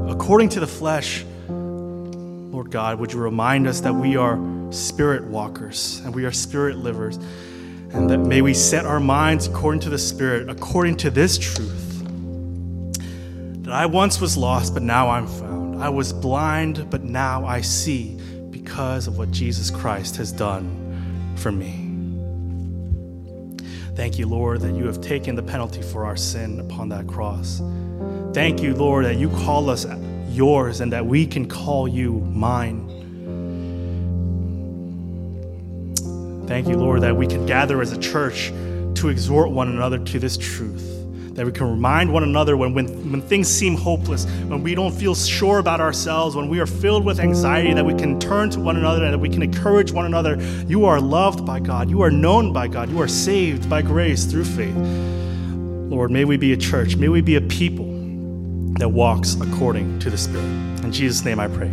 according 0.08 0.48
to 0.48 0.60
the 0.60 0.66
flesh, 0.66 1.24
Lord 1.48 2.70
God, 2.70 2.98
would 2.98 3.12
you 3.12 3.20
remind 3.20 3.66
us 3.66 3.80
that 3.80 3.92
we 3.92 4.16
are 4.16 4.38
spirit 4.72 5.24
walkers 5.24 6.00
and 6.04 6.14
we 6.14 6.24
are 6.24 6.32
spirit 6.32 6.78
livers, 6.78 7.16
and 7.92 8.08
that 8.08 8.18
may 8.18 8.40
we 8.40 8.54
set 8.54 8.86
our 8.86 9.00
minds 9.00 9.46
according 9.46 9.80
to 9.82 9.90
the 9.90 9.98
Spirit, 9.98 10.48
according 10.48 10.96
to 10.96 11.10
this 11.10 11.36
truth 11.36 12.02
that 13.64 13.72
I 13.72 13.86
once 13.86 14.20
was 14.20 14.36
lost, 14.36 14.72
but 14.72 14.82
now 14.82 15.10
I'm 15.10 15.26
found. 15.26 15.82
I 15.82 15.90
was 15.90 16.12
blind, 16.12 16.90
but 16.90 17.02
now 17.02 17.44
I 17.44 17.60
see 17.60 18.18
because 18.50 19.06
of 19.06 19.18
what 19.18 19.30
Jesus 19.30 19.70
Christ 19.70 20.16
has 20.16 20.32
done 20.32 21.34
for 21.36 21.52
me. 21.52 21.83
Thank 23.94 24.18
you, 24.18 24.26
Lord, 24.26 24.60
that 24.62 24.74
you 24.74 24.86
have 24.86 25.00
taken 25.00 25.36
the 25.36 25.42
penalty 25.42 25.80
for 25.80 26.04
our 26.04 26.16
sin 26.16 26.58
upon 26.58 26.88
that 26.88 27.06
cross. 27.06 27.62
Thank 28.32 28.60
you, 28.60 28.74
Lord, 28.74 29.04
that 29.04 29.16
you 29.16 29.28
call 29.30 29.70
us 29.70 29.86
yours 30.30 30.80
and 30.80 30.92
that 30.92 31.06
we 31.06 31.26
can 31.26 31.46
call 31.48 31.86
you 31.86 32.14
mine. 32.20 32.90
Thank 36.48 36.66
you, 36.66 36.76
Lord, 36.76 37.02
that 37.02 37.16
we 37.16 37.26
can 37.26 37.46
gather 37.46 37.80
as 37.80 37.92
a 37.92 37.98
church 37.98 38.48
to 38.96 39.08
exhort 39.08 39.50
one 39.50 39.68
another 39.68 39.98
to 39.98 40.18
this 40.18 40.36
truth. 40.36 40.93
That 41.34 41.44
we 41.44 41.52
can 41.52 41.68
remind 41.68 42.12
one 42.12 42.22
another 42.22 42.56
when, 42.56 42.74
when, 42.74 43.10
when 43.10 43.20
things 43.20 43.48
seem 43.48 43.74
hopeless, 43.74 44.24
when 44.46 44.62
we 44.62 44.74
don't 44.74 44.92
feel 44.92 45.14
sure 45.14 45.58
about 45.58 45.80
ourselves, 45.80 46.36
when 46.36 46.48
we 46.48 46.60
are 46.60 46.66
filled 46.66 47.04
with 47.04 47.18
anxiety, 47.18 47.74
that 47.74 47.84
we 47.84 47.94
can 47.94 48.20
turn 48.20 48.50
to 48.50 48.60
one 48.60 48.76
another 48.76 49.04
and 49.04 49.12
that 49.12 49.18
we 49.18 49.28
can 49.28 49.42
encourage 49.42 49.90
one 49.90 50.06
another. 50.06 50.40
You 50.68 50.84
are 50.84 51.00
loved 51.00 51.44
by 51.44 51.58
God. 51.58 51.90
You 51.90 52.02
are 52.02 52.10
known 52.10 52.52
by 52.52 52.68
God. 52.68 52.88
You 52.88 53.00
are 53.00 53.08
saved 53.08 53.68
by 53.68 53.82
grace 53.82 54.24
through 54.24 54.44
faith. 54.44 54.76
Lord, 54.76 56.10
may 56.10 56.24
we 56.24 56.36
be 56.36 56.52
a 56.52 56.56
church. 56.56 56.96
May 56.96 57.08
we 57.08 57.20
be 57.20 57.36
a 57.36 57.40
people 57.40 57.86
that 58.78 58.88
walks 58.88 59.34
according 59.40 59.98
to 60.00 60.10
the 60.10 60.18
Spirit. 60.18 60.44
In 60.84 60.92
Jesus' 60.92 61.24
name 61.24 61.40
I 61.40 61.48
pray. 61.48 61.70